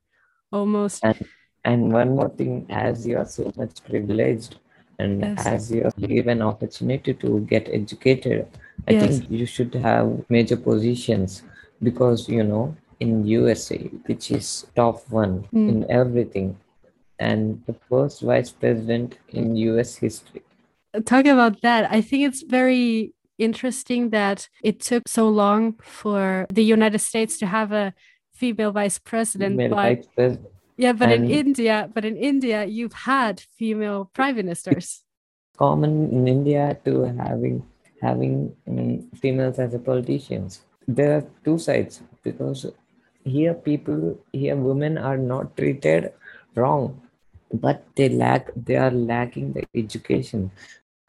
almost 0.51 1.03
and, 1.03 1.25
and 1.63 1.91
one 1.91 2.15
more 2.15 2.29
thing 2.29 2.65
as 2.69 3.05
you 3.07 3.17
are 3.17 3.25
so 3.25 3.51
much 3.57 3.83
privileged 3.83 4.57
and 4.99 5.21
yes. 5.21 5.45
as 5.45 5.71
you 5.71 5.83
are 5.83 6.07
given 6.07 6.41
opportunity 6.41 7.13
to 7.13 7.39
get 7.41 7.67
educated 7.71 8.47
i 8.87 8.91
yes. 8.91 9.19
think 9.19 9.31
you 9.31 9.45
should 9.45 9.73
have 9.73 10.23
major 10.29 10.57
positions 10.57 11.43
because 11.81 12.27
you 12.27 12.43
know 12.43 12.75
in 12.99 13.25
usa 13.25 13.89
which 14.05 14.31
is 14.31 14.67
top 14.75 15.07
one 15.09 15.43
mm. 15.53 15.69
in 15.69 15.89
everything 15.89 16.57
and 17.19 17.61
the 17.65 17.75
first 17.89 18.21
vice 18.21 18.51
president 18.51 19.17
in 19.29 19.55
us 19.55 19.95
history 19.95 20.41
talking 21.05 21.31
about 21.31 21.61
that, 21.61 21.91
I 21.91 22.01
think 22.01 22.23
it's 22.23 22.43
very 22.43 23.13
interesting 23.37 24.09
that 24.09 24.49
it 24.63 24.79
took 24.79 25.07
so 25.07 25.29
long 25.29 25.75
for 25.81 26.47
the 26.51 26.63
United 26.63 26.99
States 26.99 27.37
to 27.39 27.45
have 27.45 27.71
a 27.71 27.93
female 28.33 28.71
vice 28.71 28.99
president. 28.99 29.57
Female 29.57 29.69
but, 29.69 29.75
vice 29.75 30.07
president. 30.15 30.49
Yeah, 30.77 30.93
but 30.93 31.09
and 31.11 31.25
in 31.25 31.31
India, 31.31 31.89
but 31.93 32.05
in 32.05 32.17
India, 32.17 32.65
you've 32.65 32.93
had 32.93 33.41
female 33.57 34.11
prime 34.13 34.35
ministers. 34.35 35.03
Common 35.57 36.11
in 36.11 36.27
India 36.27 36.77
to 36.85 37.03
having 37.03 37.65
having 37.99 38.55
um, 38.67 39.09
females 39.15 39.57
as 39.57 39.73
a 39.73 39.79
politicians. 39.79 40.61
There 40.87 41.17
are 41.17 41.25
two 41.43 41.57
sides 41.57 42.01
because 42.23 42.67
here 43.23 43.55
people 43.55 44.19
here 44.31 44.55
women 44.55 44.97
are 44.97 45.17
not 45.17 45.57
treated 45.57 46.13
wrong 46.55 47.01
but 47.53 47.83
they 47.95 48.09
lack 48.09 48.49
they 48.55 48.75
are 48.75 48.91
lacking 48.91 49.53
the 49.53 49.63
education 49.75 50.51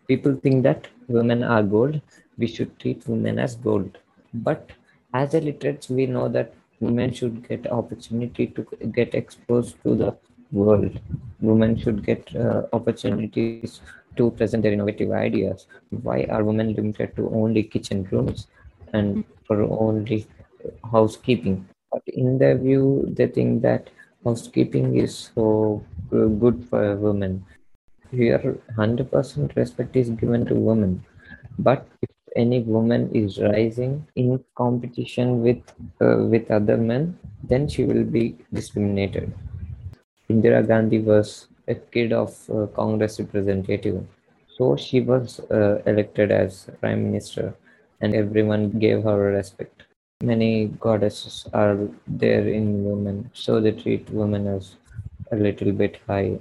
people 0.08 0.34
think 0.42 0.62
that 0.64 0.88
women 1.08 1.42
are 1.42 1.62
gold 1.62 2.00
we 2.38 2.46
should 2.46 2.78
treat 2.78 3.06
women 3.06 3.38
as 3.38 3.56
gold. 3.56 3.98
But 4.32 4.70
as 5.12 5.34
illiterates, 5.34 5.90
we 5.90 6.06
know 6.06 6.28
that 6.28 6.54
women 6.80 7.12
should 7.12 7.46
get 7.46 7.70
opportunity 7.70 8.46
to 8.46 8.66
get 8.92 9.14
exposed 9.14 9.82
to 9.82 9.96
the 9.96 10.16
world. 10.52 10.98
Women 11.40 11.76
should 11.78 12.04
get 12.06 12.34
uh, 12.34 12.62
opportunities 12.72 13.80
to 14.16 14.30
present 14.30 14.62
their 14.62 14.72
innovative 14.72 15.10
ideas. 15.10 15.66
Why 15.90 16.26
are 16.30 16.44
women 16.44 16.72
limited 16.74 17.16
to 17.16 17.28
only 17.30 17.64
kitchen 17.64 18.08
rooms 18.10 18.46
and 18.92 19.24
for 19.46 19.62
only 19.62 20.26
housekeeping? 20.90 21.68
But 21.92 22.02
in 22.06 22.38
their 22.38 22.56
view, 22.56 23.06
they 23.08 23.26
think 23.26 23.62
that 23.62 23.90
housekeeping 24.24 24.96
is 24.96 25.30
so 25.34 25.84
good 26.10 26.66
for 26.68 26.96
women. 26.96 27.44
Here, 28.10 28.56
100% 28.76 29.54
respect 29.56 29.94
is 29.94 30.10
given 30.10 30.46
to 30.46 30.54
women. 30.54 31.04
But 31.58 31.86
if 32.02 32.10
any 32.36 32.60
woman 32.60 33.10
is 33.14 33.38
rising 33.38 34.06
in 34.16 34.42
competition 34.54 35.42
with 35.42 35.62
uh, 36.00 36.24
with 36.32 36.50
other 36.50 36.76
men, 36.76 37.18
then 37.42 37.68
she 37.68 37.84
will 37.84 38.04
be 38.04 38.36
discriminated. 38.52 39.32
Indira 40.30 40.66
Gandhi 40.66 41.00
was 41.00 41.48
a 41.66 41.74
kid 41.74 42.12
of 42.12 42.30
uh, 42.50 42.66
Congress 42.68 43.18
representative, 43.20 44.06
so 44.56 44.76
she 44.76 45.00
was 45.00 45.40
uh, 45.50 45.82
elected 45.86 46.30
as 46.30 46.70
prime 46.80 47.04
minister, 47.04 47.54
and 48.00 48.14
everyone 48.14 48.70
gave 48.78 49.02
her 49.02 49.18
respect. 49.32 49.82
Many 50.22 50.66
goddesses 50.80 51.46
are 51.52 51.78
there 52.06 52.46
in 52.48 52.84
women, 52.84 53.30
so 53.34 53.60
they 53.60 53.72
treat 53.72 54.10
women 54.10 54.46
as 54.46 54.76
a 55.32 55.36
little 55.36 55.72
bit 55.72 55.98
high. 56.06 56.40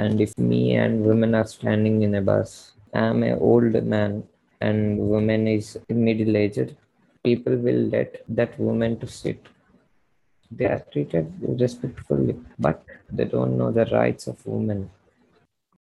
And 0.00 0.18
if 0.18 0.32
me 0.38 0.76
and 0.76 1.04
women 1.04 1.34
are 1.34 1.46
standing 1.46 2.00
in 2.00 2.14
a 2.14 2.22
bus, 2.22 2.72
I'm 2.94 3.22
an 3.22 3.38
old 3.38 3.74
man 3.84 4.24
and 4.62 4.98
woman 4.98 5.46
is 5.46 5.78
middle 5.90 6.38
aged, 6.38 6.74
people 7.22 7.56
will 7.56 7.82
let 7.96 8.22
that 8.28 8.58
woman 8.58 8.98
to 9.00 9.06
sit. 9.06 9.44
They 10.50 10.64
are 10.64 10.82
treated 10.90 11.30
respectfully, 11.42 12.34
but 12.58 12.82
they 13.12 13.26
don't 13.26 13.58
know 13.58 13.70
the 13.72 13.84
rights 13.92 14.26
of 14.26 14.44
women. 14.46 14.90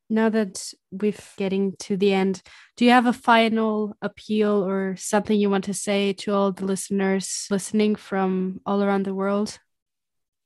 Now 0.09 0.29
that 0.29 0.72
we're 0.92 1.24
getting 1.37 1.74
to 1.81 1.96
the 1.96 2.12
end, 2.12 2.40
do 2.77 2.85
you 2.85 2.92
have 2.92 3.07
a 3.07 3.12
final 3.12 3.96
appeal 4.00 4.64
or 4.64 4.94
something 4.96 5.37
you 5.37 5.50
want 5.50 5.64
to 5.64 5.74
say 5.74 6.12
to 6.12 6.33
all 6.33 6.53
the 6.53 6.66
listeners 6.66 7.48
listening 7.50 7.96
from 7.96 8.61
all 8.64 8.81
around 8.81 9.07
the 9.07 9.14
world? 9.14 9.59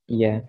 Yeah, 0.07 0.41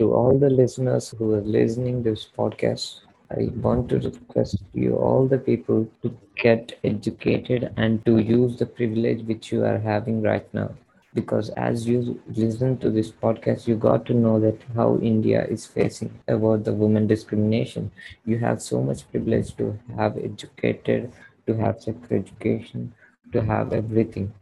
to 0.00 0.14
all 0.14 0.38
the 0.38 0.50
listeners 0.50 1.10
who 1.10 1.34
are 1.34 1.42
listening 1.42 2.02
this 2.02 2.26
podcast, 2.38 3.02
I 3.30 3.50
want 3.64 3.90
to 3.90 3.98
request 4.00 4.62
you, 4.74 4.96
all 4.96 5.26
the 5.28 5.38
people, 5.38 5.86
to 6.02 6.16
get 6.36 6.78
educated 6.82 7.72
and 7.76 8.04
to 8.06 8.18
use 8.18 8.58
the 8.58 8.66
privilege 8.66 9.22
which 9.24 9.52
you 9.52 9.64
are 9.64 9.78
having 9.78 10.22
right 10.22 10.52
now. 10.54 10.70
Because 11.14 11.50
as 11.50 11.86
you 11.86 12.20
listen 12.28 12.78
to 12.78 12.90
this 12.90 13.10
podcast, 13.10 13.68
you 13.68 13.76
got 13.76 14.06
to 14.06 14.14
know 14.14 14.40
that 14.40 14.58
how 14.74 14.98
India 15.02 15.44
is 15.46 15.66
facing 15.66 16.18
about 16.28 16.64
the 16.64 16.72
women 16.72 17.06
discrimination. 17.06 17.90
You 18.24 18.38
have 18.38 18.62
so 18.62 18.82
much 18.82 19.10
privilege 19.10 19.54
to 19.58 19.78
have 19.96 20.16
educated, 20.16 21.12
to 21.46 21.54
have 21.56 21.82
sex 21.82 21.98
education, 22.10 22.94
to 23.32 23.42
have 23.42 23.72
everything. 23.74 24.32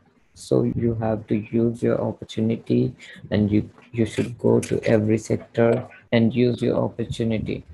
So 0.40 0.62
you 0.62 0.94
have 1.01 1.27
to 1.29 1.37
use 1.37 1.83
your 1.83 2.01
opportunity 2.01 2.94
and 3.31 3.51
you, 3.51 3.68
you 3.92 4.07
should 4.07 4.38
go 4.38 4.61
to 4.61 4.81
every 4.85 5.18
sector 5.18 5.88
and 6.12 6.35
use 6.35 6.62
your 6.62 6.77
opportunity 6.77 7.64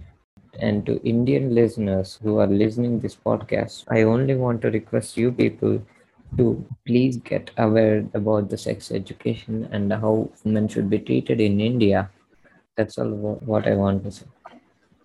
and 0.60 0.86
to 0.86 1.02
Indian 1.02 1.54
listeners 1.54 2.18
who 2.22 2.38
are 2.38 2.46
listening 2.46 3.00
this 3.00 3.16
podcast, 3.16 3.84
I 3.88 4.02
only 4.02 4.34
want 4.34 4.62
to 4.62 4.70
request 4.70 5.16
you 5.16 5.32
people 5.32 5.82
to 6.36 6.64
please 6.86 7.16
get 7.18 7.50
aware 7.58 8.06
about 8.14 8.50
the 8.50 8.58
sex 8.58 8.90
education 8.90 9.68
and 9.72 9.92
how 9.92 10.30
women 10.44 10.68
should 10.68 10.90
be 10.90 10.98
treated 10.98 11.40
in 11.40 11.60
India. 11.60 12.10
That's 12.76 12.98
all 12.98 13.38
what 13.44 13.66
I 13.66 13.74
want 13.74 14.04
to 14.04 14.10
say. 14.10 14.26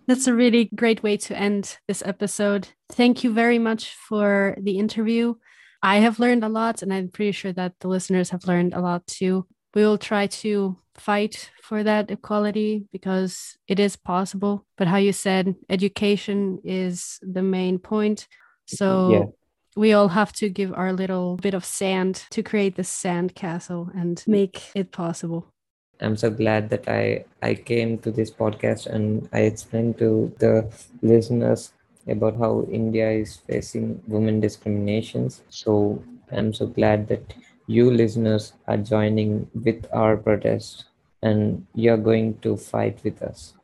That's 0.06 0.26
a 0.26 0.34
really 0.34 0.70
great 0.74 1.02
way 1.04 1.16
to 1.18 1.38
end 1.38 1.78
this 1.86 2.02
episode. 2.04 2.68
Thank 2.90 3.22
you 3.22 3.32
very 3.32 3.58
much 3.58 3.94
for 3.94 4.56
the 4.60 4.78
interview. 4.78 5.34
I 5.82 5.96
have 5.96 6.20
learned 6.20 6.44
a 6.44 6.48
lot, 6.48 6.82
and 6.82 6.92
I'm 6.92 7.08
pretty 7.08 7.32
sure 7.32 7.52
that 7.52 7.72
the 7.80 7.88
listeners 7.88 8.30
have 8.30 8.46
learned 8.46 8.74
a 8.74 8.80
lot 8.80 9.06
too. 9.06 9.46
We 9.74 9.82
will 9.82 9.98
try 9.98 10.26
to 10.26 10.76
fight 10.94 11.50
for 11.62 11.82
that 11.82 12.10
equality 12.10 12.86
because 12.92 13.56
it 13.66 13.80
is 13.80 13.96
possible. 13.96 14.66
But 14.76 14.88
how 14.88 14.96
you 14.96 15.12
said, 15.12 15.54
education 15.68 16.60
is 16.64 17.18
the 17.22 17.42
main 17.42 17.78
point. 17.78 18.28
So 18.66 19.10
yeah. 19.10 19.24
we 19.76 19.92
all 19.92 20.08
have 20.08 20.32
to 20.34 20.48
give 20.48 20.74
our 20.74 20.92
little 20.92 21.36
bit 21.36 21.54
of 21.54 21.64
sand 21.64 22.24
to 22.30 22.42
create 22.42 22.76
the 22.76 22.84
sand 22.84 23.34
castle 23.34 23.90
and 23.94 24.22
make 24.26 24.70
it 24.74 24.92
possible. 24.92 25.52
I'm 26.00 26.16
so 26.16 26.30
glad 26.30 26.70
that 26.70 26.88
I 26.88 27.24
I 27.42 27.54
came 27.54 27.98
to 27.98 28.10
this 28.10 28.30
podcast 28.30 28.86
and 28.86 29.28
I 29.32 29.40
explained 29.40 29.98
to 29.98 30.32
the 30.38 30.72
listeners 31.02 31.72
about 32.10 32.36
how 32.36 32.66
India 32.70 33.10
is 33.10 33.36
facing 33.36 34.02
women 34.06 34.40
discriminations. 34.40 35.42
So 35.48 36.02
I'm 36.30 36.52
so 36.52 36.66
glad 36.66 37.08
that 37.08 37.34
you 37.66 37.90
listeners 37.90 38.52
are 38.66 38.76
joining 38.76 39.48
with 39.54 39.86
our 39.92 40.16
protest 40.16 40.84
and 41.22 41.66
you're 41.74 41.96
going 41.96 42.38
to 42.38 42.56
fight 42.56 42.98
with 43.04 43.22
us. 43.22 43.54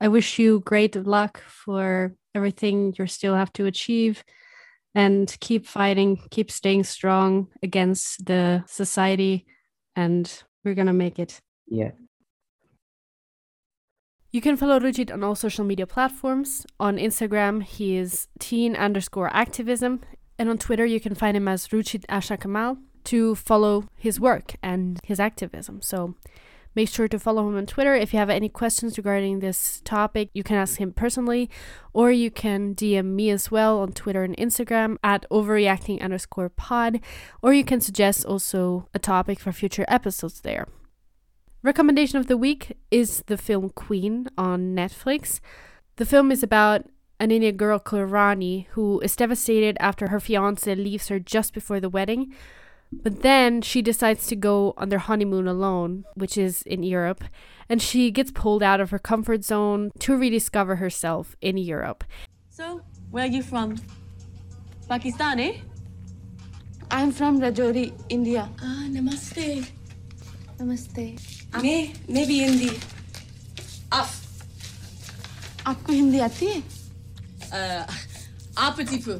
I 0.00 0.08
wish 0.08 0.38
you 0.38 0.60
great 0.60 0.96
luck 0.96 1.42
for 1.46 2.14
everything 2.34 2.94
you 2.98 3.06
still 3.06 3.34
have 3.34 3.52
to 3.54 3.66
achieve 3.66 4.24
and 4.94 5.34
keep 5.40 5.66
fighting, 5.66 6.20
keep 6.30 6.50
staying 6.50 6.84
strong 6.84 7.48
against 7.62 8.26
the 8.26 8.64
society, 8.66 9.46
and 9.96 10.42
we're 10.64 10.74
going 10.74 10.86
to 10.86 10.92
make 10.92 11.18
it. 11.18 11.40
Yeah. 11.66 11.92
You 14.34 14.40
can 14.40 14.56
follow 14.56 14.80
Ruchit 14.80 15.12
on 15.12 15.22
all 15.22 15.36
social 15.36 15.64
media 15.64 15.86
platforms. 15.86 16.66
On 16.80 16.96
Instagram, 16.96 17.62
he 17.62 17.96
is 17.96 18.26
teen 18.40 18.74
underscore 18.74 19.32
activism. 19.32 20.00
And 20.40 20.48
on 20.48 20.58
Twitter, 20.58 20.84
you 20.84 20.98
can 20.98 21.14
find 21.14 21.36
him 21.36 21.46
as 21.46 21.68
Ruchit 21.68 22.04
Asha 22.06 22.40
Kamal 22.40 22.78
to 23.04 23.36
follow 23.36 23.84
his 23.96 24.18
work 24.18 24.56
and 24.60 24.98
his 25.04 25.20
activism. 25.20 25.82
So 25.82 26.16
Make 26.74 26.88
sure 26.88 27.06
to 27.06 27.20
follow 27.20 27.48
him 27.48 27.56
on 27.56 27.66
Twitter. 27.66 27.94
If 27.94 28.12
you 28.12 28.18
have 28.18 28.28
any 28.30 28.48
questions 28.48 28.98
regarding 28.98 29.38
this 29.38 29.80
topic, 29.84 30.30
you 30.34 30.42
can 30.42 30.56
ask 30.56 30.80
him 30.80 30.92
personally, 30.92 31.48
or 31.92 32.10
you 32.10 32.32
can 32.32 32.74
DM 32.74 33.14
me 33.14 33.30
as 33.30 33.48
well 33.48 33.78
on 33.78 33.92
Twitter 33.92 34.24
and 34.24 34.36
Instagram 34.36 34.96
at 35.04 35.24
overreacting 35.30 36.02
underscore 36.02 36.48
pod, 36.48 36.98
or 37.42 37.54
you 37.54 37.62
can 37.62 37.80
suggest 37.80 38.24
also 38.24 38.88
a 38.92 38.98
topic 38.98 39.38
for 39.38 39.52
future 39.52 39.84
episodes 39.86 40.40
there. 40.40 40.66
Recommendation 41.64 42.18
of 42.18 42.26
the 42.26 42.36
week 42.36 42.76
is 42.90 43.24
the 43.26 43.38
film 43.38 43.70
Queen 43.70 44.28
on 44.36 44.76
Netflix. 44.76 45.40
The 45.96 46.04
film 46.04 46.30
is 46.30 46.42
about 46.42 46.84
an 47.18 47.30
Indian 47.30 47.56
girl 47.56 47.78
called 47.78 48.10
Rani 48.10 48.68
who 48.72 49.00
is 49.00 49.16
devastated 49.16 49.78
after 49.80 50.08
her 50.08 50.20
fiance 50.20 50.74
leaves 50.74 51.08
her 51.08 51.18
just 51.18 51.54
before 51.54 51.80
the 51.80 51.88
wedding. 51.88 52.34
But 52.92 53.22
then 53.22 53.62
she 53.62 53.80
decides 53.80 54.26
to 54.26 54.36
go 54.36 54.74
on 54.76 54.90
their 54.90 54.98
honeymoon 54.98 55.48
alone, 55.48 56.04
which 56.12 56.36
is 56.36 56.60
in 56.64 56.82
Europe, 56.82 57.24
and 57.66 57.80
she 57.80 58.10
gets 58.10 58.30
pulled 58.30 58.62
out 58.62 58.82
of 58.82 58.90
her 58.90 58.98
comfort 58.98 59.42
zone 59.42 59.90
to 60.00 60.18
rediscover 60.18 60.76
herself 60.76 61.34
in 61.40 61.56
Europe. 61.56 62.04
So, 62.50 62.82
where 63.10 63.24
are 63.24 63.26
you 63.26 63.42
from? 63.42 63.76
Pakistan, 64.86 65.40
eh? 65.40 65.56
I'm 66.90 67.10
from 67.10 67.40
Rajouri, 67.40 67.94
India. 68.10 68.50
Ah, 68.60 68.84
namaste. 68.90 69.72
Namaste. 70.59 71.05
मैं 71.63 71.79
मैं 72.13 72.25
भी 72.27 72.39
हिंदी 72.43 72.69
आप 73.93 74.09
आपको 75.67 75.93
हिंदी 75.93 76.19
आती 76.19 76.45
है 76.45 76.61
uh, 77.51 77.85
un 78.57 78.73
petit 78.77 78.99
peu 79.05 79.19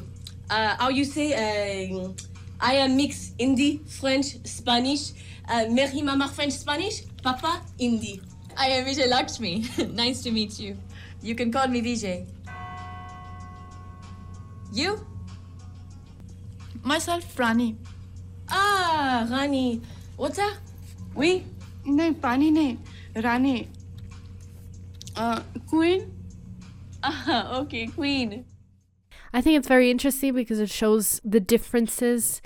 uh, 0.50 0.76
how 0.80 0.88
you 0.88 1.04
say 1.04 1.28
uh, 1.34 2.08
I 2.60 2.74
am 2.74 2.96
mix 2.96 3.32
Hindi, 3.38 3.80
French, 3.88 4.36
Spanish. 4.44 5.12
Uh, 5.48 5.64
Mary 5.70 6.02
Mama 6.02 6.28
French, 6.28 6.52
Spanish. 6.52 7.02
Papa 7.22 7.62
Hindi. 7.78 8.20
I 8.56 8.66
am 8.76 8.84
Vijay 8.84 9.08
Lakshmi. 9.08 9.64
nice 9.94 10.22
to 10.24 10.30
meet 10.30 10.60
you. 10.60 10.76
You 11.22 11.34
can 11.34 11.50
call 11.50 11.68
me 11.68 11.80
Vijay. 11.80 12.26
You? 14.72 15.04
Myself, 16.84 17.24
Rani. 17.38 17.76
Ah, 18.50 19.26
Rani. 19.30 19.80
What's 20.16 20.36
that? 20.36 20.56
Oui? 21.15 21.45
No, 21.85 22.13
Pani 22.13 22.51
ne. 22.51 22.77
Rani. 23.15 23.69
Uh, 25.15 25.41
Queen? 25.69 26.11
Ah, 27.03 27.57
okay, 27.61 27.87
Queen. 27.87 28.45
I 29.33 29.41
think 29.41 29.57
it's 29.57 29.67
very 29.67 29.89
interesting 29.91 30.33
because 30.33 30.59
it 30.59 30.69
shows 30.69 31.21
the 31.23 31.39
differences 31.39 32.41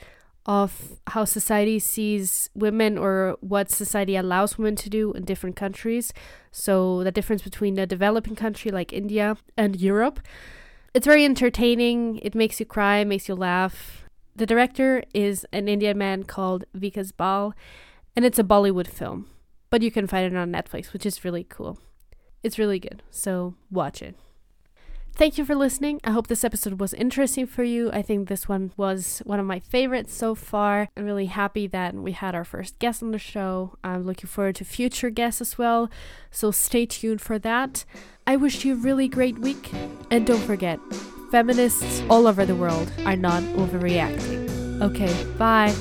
of 0.46 1.00
how 1.08 1.26
society 1.26 1.80
sees 1.80 2.50
women 2.56 2.98
or 2.98 3.38
what 3.42 3.70
society 3.70 4.16
allows 4.16 4.58
women 4.58 4.76
to 4.76 4.90
do 4.90 5.14
in 5.14 5.24
different 5.24 5.56
countries. 5.56 6.14
So, 6.52 7.04
the 7.04 7.12
difference 7.12 7.44
between 7.44 7.78
a 7.78 7.86
developing 7.86 8.36
country 8.36 8.72
like 8.72 8.92
India 8.92 9.38
and 9.56 9.80
Europe. 9.80 10.20
It's 10.94 11.06
very 11.06 11.24
entertaining. 11.24 12.18
It 12.24 12.34
makes 12.34 12.60
you 12.60 12.66
cry, 12.66 13.04
makes 13.04 13.28
you 13.28 13.36
laugh. 13.36 14.10
The 14.36 14.48
director 14.48 15.04
is 15.14 15.46
an 15.52 15.68
Indian 15.68 15.98
man 15.98 16.24
called 16.24 16.66
Vikas 16.76 17.16
Bahl, 17.16 17.54
and 18.16 18.26
it's 18.26 18.40
a 18.40 18.44
Bollywood 18.44 18.88
film, 18.88 19.28
but 19.70 19.82
you 19.82 19.92
can 19.92 20.08
find 20.08 20.34
it 20.34 20.38
on 20.38 20.52
Netflix, 20.52 20.94
which 20.94 21.06
is 21.06 21.24
really 21.24 21.44
cool. 21.44 21.80
It's 22.44 22.60
really 22.60 22.80
good, 22.80 23.04
so 23.12 23.56
watch 23.70 24.02
it. 24.02 24.16
Thank 25.16 25.38
you 25.38 25.44
for 25.44 25.56
listening. 25.56 26.00
I 26.06 26.12
hope 26.12 26.28
this 26.28 26.46
episode 26.46 26.80
was 26.80 26.94
interesting 26.94 27.46
for 27.46 27.64
you. 27.64 27.92
I 27.92 28.02
think 28.02 28.30
this 28.30 28.48
one 28.48 28.72
was 28.78 29.22
one 29.26 29.38
of 29.38 29.46
my 29.46 29.60
favorites 29.60 30.14
so 30.14 30.34
far. 30.34 30.88
I'm 30.96 31.04
really 31.04 31.26
happy 31.26 31.68
that 31.68 31.94
we 31.94 32.14
had 32.14 32.36
our 32.36 32.46
first 32.46 32.80
guest 32.80 33.04
on 33.04 33.12
the 33.12 33.20
show. 33.20 33.76
I'm 33.84 34.06
looking 34.06 34.28
forward 34.28 34.56
to 34.56 34.64
future 34.64 35.10
guests 35.10 35.42
as 35.42 35.58
well, 35.58 35.90
so 36.32 36.52
stay 36.52 36.86
tuned 36.86 37.20
for 37.20 37.38
that. 37.40 37.84
I 38.26 38.38
wish 38.38 38.64
you 38.64 38.76
a 38.76 38.78
really 38.78 39.10
great 39.10 39.40
week, 39.40 39.72
and 40.10 40.26
don't 40.26 40.40
forget, 40.40 40.80
feminists 41.32 42.02
all 42.10 42.26
over 42.26 42.46
the 42.46 42.56
world 42.56 42.90
are 43.06 43.18
not 43.18 43.44
overreacting. 43.44 44.82
Okay, 44.82 45.14
bye. 45.38 45.76